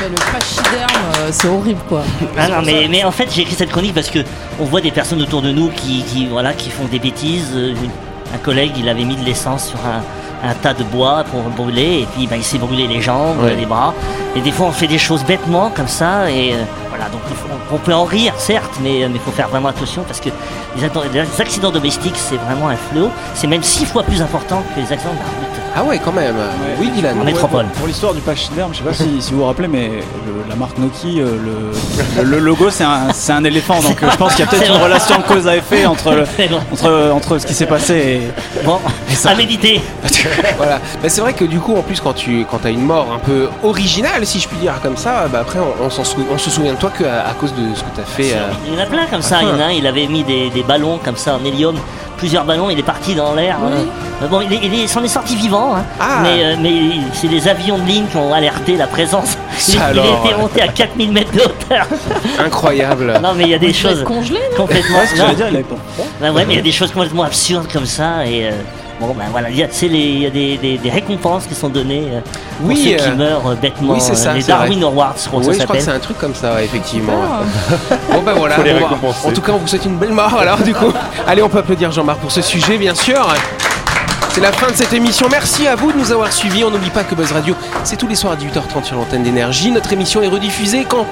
Mais 0.00 0.08
le 0.08 0.14
pachyderme, 0.32 1.02
euh, 1.18 1.28
c'est 1.30 1.48
horrible 1.48 1.80
quoi. 1.88 2.02
Ah 2.38 2.48
non, 2.48 2.62
mais, 2.64 2.86
mais 2.90 3.04
en 3.04 3.10
fait, 3.10 3.28
j'ai 3.32 3.42
écrit 3.42 3.54
cette 3.54 3.70
chronique 3.70 3.94
parce 3.94 4.10
que 4.10 4.20
on 4.60 4.64
voit 4.64 4.80
des 4.80 4.90
personnes 4.90 5.22
autour 5.22 5.40
de 5.42 5.50
nous 5.50 5.68
qui, 5.70 6.02
qui, 6.02 6.26
voilà, 6.26 6.52
qui 6.52 6.70
font 6.70 6.84
des 6.90 6.98
bêtises. 6.98 7.50
Euh, 7.54 7.74
Un 8.34 8.38
collègue, 8.38 8.72
il 8.76 8.88
avait 8.88 9.04
mis 9.04 9.14
de 9.16 9.24
l'essence 9.24 9.68
sur 9.68 9.78
un, 9.86 10.02
un 10.50 10.54
tas 10.54 10.74
de 10.74 10.82
bois 10.82 11.22
pour 11.30 11.40
brûler, 11.42 12.00
et 12.02 12.06
puis 12.14 12.26
ben, 12.26 12.36
il 12.36 12.42
s'est 12.42 12.58
brûlé 12.58 12.86
les 12.88 13.00
jambes, 13.00 13.38
Ouais. 13.42 13.54
les 13.54 13.66
bras. 13.66 13.94
Et 14.34 14.40
des 14.40 14.50
fois, 14.50 14.66
on 14.66 14.72
fait 14.72 14.88
des 14.88 14.98
choses 14.98 15.22
bêtement 15.24 15.70
comme 15.70 15.86
ça, 15.88 16.28
et 16.30 16.52
euh, 16.52 16.56
voilà, 16.96 17.10
donc 17.10 17.22
on 17.72 17.78
peut 17.78 17.92
en 17.92 18.04
rire, 18.04 18.34
certes, 18.38 18.78
mais 18.80 19.00
il 19.00 19.18
faut 19.18 19.32
faire 19.32 19.48
vraiment 19.48 19.68
attention 19.70 20.04
parce 20.04 20.20
que 20.20 20.28
les, 20.76 21.40
accidents 21.40 21.72
domestiques, 21.72 22.14
c'est 22.16 22.36
vraiment 22.36 22.68
un 22.68 22.76
fléau. 22.76 23.10
C'est 23.34 23.48
même 23.48 23.64
six 23.64 23.84
fois 23.84 24.04
plus 24.04 24.22
important 24.22 24.62
que 24.74 24.80
les 24.80 24.92
accidents 24.92 25.14
de 25.14 25.18
la 25.18 25.24
route. 25.24 25.60
Ah 25.76 25.82
ouais, 25.82 25.98
quand 25.98 26.12
même. 26.12 26.36
Oui, 26.78 26.90
Dylan. 26.90 27.20
En 27.20 27.24
métropole. 27.24 27.64
Pour, 27.66 27.78
pour 27.78 27.86
l'histoire 27.88 28.14
du 28.14 28.20
pachyderme, 28.20 28.72
je 28.72 28.78
sais 28.78 28.84
pas 28.84 28.92
si, 28.94 29.20
si 29.20 29.32
vous 29.32 29.38
vous 29.40 29.46
rappelez, 29.46 29.66
mais 29.66 29.88
le- 29.88 30.48
la 30.48 30.54
marque 30.54 30.78
Noki, 30.78 31.20
euh, 31.20 31.36
le, 31.44 32.22
le- 32.22 32.30
le 32.30 32.38
logo, 32.38 32.70
c'est 32.70 32.84
un, 32.84 33.12
c'est 33.12 33.32
un 33.32 33.42
éléphant. 33.42 33.80
Donc 33.80 34.00
euh, 34.00 34.08
je 34.08 34.16
pense 34.16 34.36
qu'il 34.36 34.44
y 34.44 34.48
a 34.48 34.50
peut-être 34.50 34.68
une 34.68 34.74
vrai. 34.74 34.84
relation 34.84 35.20
cause 35.26 35.48
à 35.48 35.56
effet 35.56 35.84
entre, 35.86 36.24
entre, 36.72 37.10
entre 37.12 37.38
ce 37.38 37.46
qui 37.46 37.54
s'est 37.54 37.66
passé 37.66 37.94
et. 37.94 38.62
Bon, 38.64 38.78
à 39.24 39.34
méditer. 39.34 39.80
voilà. 40.56 40.78
Bah, 41.02 41.08
c'est 41.08 41.20
vrai 41.22 41.32
que 41.32 41.44
du 41.44 41.58
coup, 41.58 41.74
en 41.76 41.82
plus, 41.82 42.00
quand 42.00 42.12
tu 42.12 42.46
quand 42.48 42.64
as 42.64 42.70
une 42.70 42.84
mort 42.84 43.08
un 43.12 43.18
peu 43.18 43.48
originale, 43.64 44.24
si 44.26 44.38
je 44.38 44.46
puis 44.46 44.58
dire 44.58 44.74
comme 44.80 44.96
ça, 44.96 45.26
bah, 45.32 45.40
après, 45.40 45.58
on, 45.58 45.84
on 45.84 45.88
on 45.88 46.38
se 46.38 46.50
souvient 46.50 46.74
de 46.74 46.78
toi 46.84 46.92
qu'à 46.98 47.26
à 47.28 47.32
cause 47.34 47.52
de 47.54 47.74
ce 47.74 47.80
que 47.82 47.94
tu 47.94 48.00
as 48.00 48.04
fait. 48.04 48.34
euh, 48.36 48.50
Il 48.66 48.74
y 48.74 48.76
en 48.76 48.82
a 48.82 48.86
plein 48.86 49.06
comme 49.06 49.22
ça. 49.22 49.38
Il 49.42 49.48
y 49.48 49.50
en 49.50 49.58
a 49.60 49.64
un, 49.64 49.70
il 49.70 49.86
avait 49.86 50.06
mis 50.06 50.22
des, 50.22 50.50
des 50.50 50.62
ballons 50.62 50.98
comme 51.02 51.16
ça 51.16 51.34
en 51.40 51.44
hélium, 51.44 51.76
plusieurs 52.18 52.44
ballons, 52.44 52.68
il 52.68 52.78
est 52.78 52.82
parti 52.82 53.14
dans 53.14 53.32
l'air. 53.34 53.56
euh. 53.64 54.26
Bon, 54.28 54.40
il, 54.42 54.52
est- 54.52 54.60
il 54.62 54.74
est- 54.74 54.86
s'en 54.86 55.02
est 55.02 55.08
sorti 55.08 55.34
vivant, 55.36 55.76
hein. 55.76 55.84
Ah. 55.98 56.18
mais, 56.22 56.44
euh, 56.44 56.56
mais 56.60 56.72
c'est 57.14 57.28
les 57.28 57.48
avions 57.48 57.78
de 57.78 57.84
ligne 57.86 58.06
qui 58.06 58.16
ont 58.18 58.32
alerté 58.34 58.76
la 58.76 58.86
présence. 58.86 59.36
Il, 59.56 59.60
Ça 59.60 59.92
il 59.92 59.98
alors. 59.98 60.24
était 60.26 60.36
monté 60.36 60.60
à 60.62 60.68
4000 60.68 61.12
mètres 61.12 61.32
de 61.32 61.40
hauteur. 61.40 61.86
Incroyable. 62.44 63.14
Non, 63.22 63.32
mais 63.34 63.44
il 63.44 63.50
y 63.50 63.54
a 63.54 63.58
des 63.58 63.68
Il 63.70 63.82
doit 63.82 63.90
choses 63.92 64.04
congelé, 64.04 64.40
non 64.52 64.56
complètement. 64.66 64.98
Ouais, 64.98 65.06
ce 65.06 65.12
que 65.14 65.18
non. 65.18 65.24
j'allais 65.26 65.36
dire, 65.36 65.46
il 65.50 65.54
avait 65.56 65.64
pas. 65.64 65.76
Bah 66.20 66.32
ouais, 66.32 66.44
mais 66.44 66.54
il 66.54 66.56
y 66.56 66.60
a 66.60 66.62
des 66.62 66.72
choses 66.72 66.90
complètement 66.92 67.22
absurdes 67.24 67.68
comme 67.72 67.86
ça 67.86 68.26
et. 68.26 68.46
euh, 68.48 68.50
Bon 69.00 69.12
ben 69.12 69.24
voilà, 69.32 69.50
il 69.50 69.56
y 69.56 69.62
a, 69.62 69.66
tu 69.66 69.74
sais, 69.74 69.88
les- 69.88 69.98
il 69.98 70.18
y 70.20 70.26
a 70.26 70.30
des, 70.30 70.56
des- 70.56 70.78
des 70.78 70.90
récompenses 70.90 71.46
qui 71.46 71.54
sont 71.54 71.68
données 71.68 72.04
euh, 72.12 72.20
pour 72.58 72.68
Oui, 72.68 72.76
ceux 72.76 72.96
qui 73.04 73.10
euh, 73.10 73.16
meurent 73.16 73.46
euh, 73.50 73.54
bêtement. 73.56 73.94
oui, 73.94 74.00
c'est 74.00 74.14
ça, 74.14 74.32
les 74.32 74.40
c'est 74.40 74.52
vrai. 74.52 74.60
Darwin 74.68 74.84
Awards, 74.84 75.14
je 75.22 75.28
crois 75.28 75.40
que 75.40 75.46
Oui, 75.46 75.54
ça 75.54 75.60
je 75.60 75.64
crois 75.64 75.76
que 75.76 75.80
c'est 75.80 75.86
s'appelle. 75.86 76.00
un 76.00 76.04
truc 76.04 76.18
comme 76.18 76.34
ça, 76.34 76.62
effectivement. 76.62 77.12
bon 78.12 78.22
voilà. 78.36 78.54
Faut 78.54 78.62
les 78.62 78.72
Bon, 78.74 78.80
bah, 78.80 78.86
récompenser. 78.88 79.26
en 79.28 79.32
tout 79.32 79.40
cas, 79.40 79.52
on 79.52 79.58
vous 79.58 79.66
souhaite 79.66 79.84
une 79.84 79.96
belle 79.96 80.12
mort. 80.12 80.34
Alors 80.38 80.58
du 80.58 80.72
coup, 80.72 80.92
allez, 81.26 81.42
on 81.42 81.48
peut 81.48 81.58
applaudir 81.58 81.90
Jean-Marc 81.90 82.20
pour 82.20 82.30
ce 82.30 82.40
sujet, 82.40 82.78
bien 82.78 82.94
sûr. 82.94 83.26
C'est 84.30 84.40
la 84.40 84.52
fin 84.52 84.68
de 84.70 84.76
cette 84.76 84.92
émission. 84.92 85.26
Merci 85.30 85.66
à 85.66 85.74
vous 85.76 85.92
de 85.92 85.98
nous 85.98 86.10
avoir 86.12 86.32
suivis. 86.32 86.64
On 86.64 86.70
n'oublie 86.70 86.90
pas 86.90 87.04
que 87.04 87.14
Buzz 87.14 87.32
Radio, 87.32 87.54
c'est 87.84 87.96
tous 87.96 88.08
les 88.08 88.14
soirs 88.16 88.32
à 88.32 88.36
18h30 88.36 88.84
sur 88.84 88.96
l'antenne 88.96 89.22
d'énergie. 89.22 89.70
Notre 89.70 89.92
émission 89.92 90.22
est 90.22 90.28
rediffusée 90.28 90.84
quand? 90.88 91.06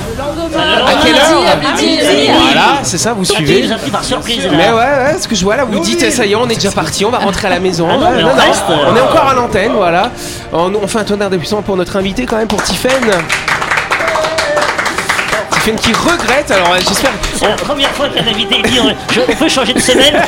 À 0.00 0.94
quelle 1.04 1.14
heure 1.16 1.56
midi. 1.76 1.98
Voilà, 2.30 2.78
c'est 2.82 2.98
ça, 2.98 3.12
vous 3.12 3.24
suivez. 3.24 3.66
nous 3.66 3.72
as 3.72 3.76
pris 3.76 3.90
par 3.90 4.04
surprise. 4.04 4.44
là. 4.44 4.50
Mais 4.52 4.70
ouais, 4.70 4.74
ouais, 5.12 5.16
ce 5.20 5.28
que 5.28 5.34
je 5.34 5.44
vois 5.44 5.56
là, 5.56 5.64
vous 5.64 5.78
dites, 5.80 6.10
ça 6.10 6.26
y 6.26 6.32
est, 6.32 6.36
on 6.36 6.48
est 6.48 6.54
déjà 6.54 6.70
parti, 6.70 7.04
on 7.04 7.10
va 7.10 7.18
rentrer 7.18 7.46
à 7.48 7.50
la 7.50 7.60
maison. 7.60 7.86
Ah 7.90 7.96
non, 7.96 8.00
Ouais, 8.06 8.16
mais 8.16 8.24
on 8.24 8.34
reste, 8.34 8.64
euh. 8.70 8.74
on 8.92 8.96
est 8.96 9.00
encore 9.00 9.28
à 9.28 9.34
l'antenne, 9.34 9.72
voilà. 9.74 10.10
On, 10.52 10.72
on 10.74 10.86
fait 10.86 10.98
un 10.98 11.04
tonnerre 11.04 11.30
de 11.30 11.36
puissance 11.36 11.64
pour 11.64 11.76
notre 11.76 11.96
invité 11.96 12.26
quand 12.26 12.36
même, 12.36 12.48
pour 12.48 12.62
Tiffen. 12.62 12.90
Qui 15.76 15.92
regrette, 15.92 16.50
alors 16.50 16.74
j'espère. 16.76 17.10
C'est 17.34 17.46
la 17.46 17.54
première 17.54 17.90
fois 17.90 18.08
qu'un 18.08 18.26
invité 18.26 18.62
dit 18.62 18.80
on, 18.80 19.34
peut 19.34 19.48
changer 19.48 19.74
de 19.74 19.80
semaine. 19.80 20.22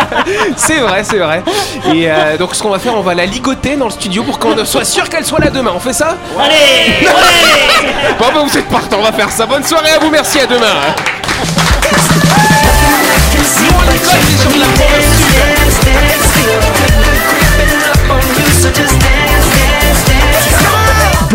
C'est 0.56 0.78
vrai, 0.78 1.02
c'est 1.02 1.18
vrai. 1.18 1.42
Et 1.92 2.10
euh, 2.10 2.36
donc 2.38 2.54
ce 2.54 2.62
qu'on 2.62 2.70
va 2.70 2.78
faire, 2.78 2.94
on 2.96 3.00
va 3.00 3.14
la 3.14 3.26
ligoter 3.26 3.76
dans 3.76 3.86
le 3.86 3.90
studio 3.90 4.22
pour 4.22 4.38
qu'on 4.38 4.64
soit 4.64 4.84
sûr 4.84 5.08
qu'elle 5.08 5.24
soit 5.24 5.40
là 5.40 5.50
demain. 5.50 5.72
On 5.74 5.80
fait 5.80 5.92
ça? 5.92 6.16
Allez, 6.38 6.54
allez 7.06 7.92
Bon 8.18 8.26
bah 8.32 8.44
vous 8.46 8.56
êtes 8.56 8.68
partant, 8.68 8.98
on 9.00 9.02
va 9.02 9.12
faire 9.12 9.30
ça. 9.30 9.46
Bonne 9.46 9.64
soirée 9.64 9.90
à 9.90 9.98
vous, 9.98 10.10
merci, 10.10 10.38
à 10.38 10.46
demain. 10.46 10.74
Nous, 13.36 13.70
on 13.74 13.78
rigole, 13.90 14.20
les 14.30 14.42
gens 14.42 14.50
de 14.50 14.60
la 14.60 14.66
province. 14.66 15.24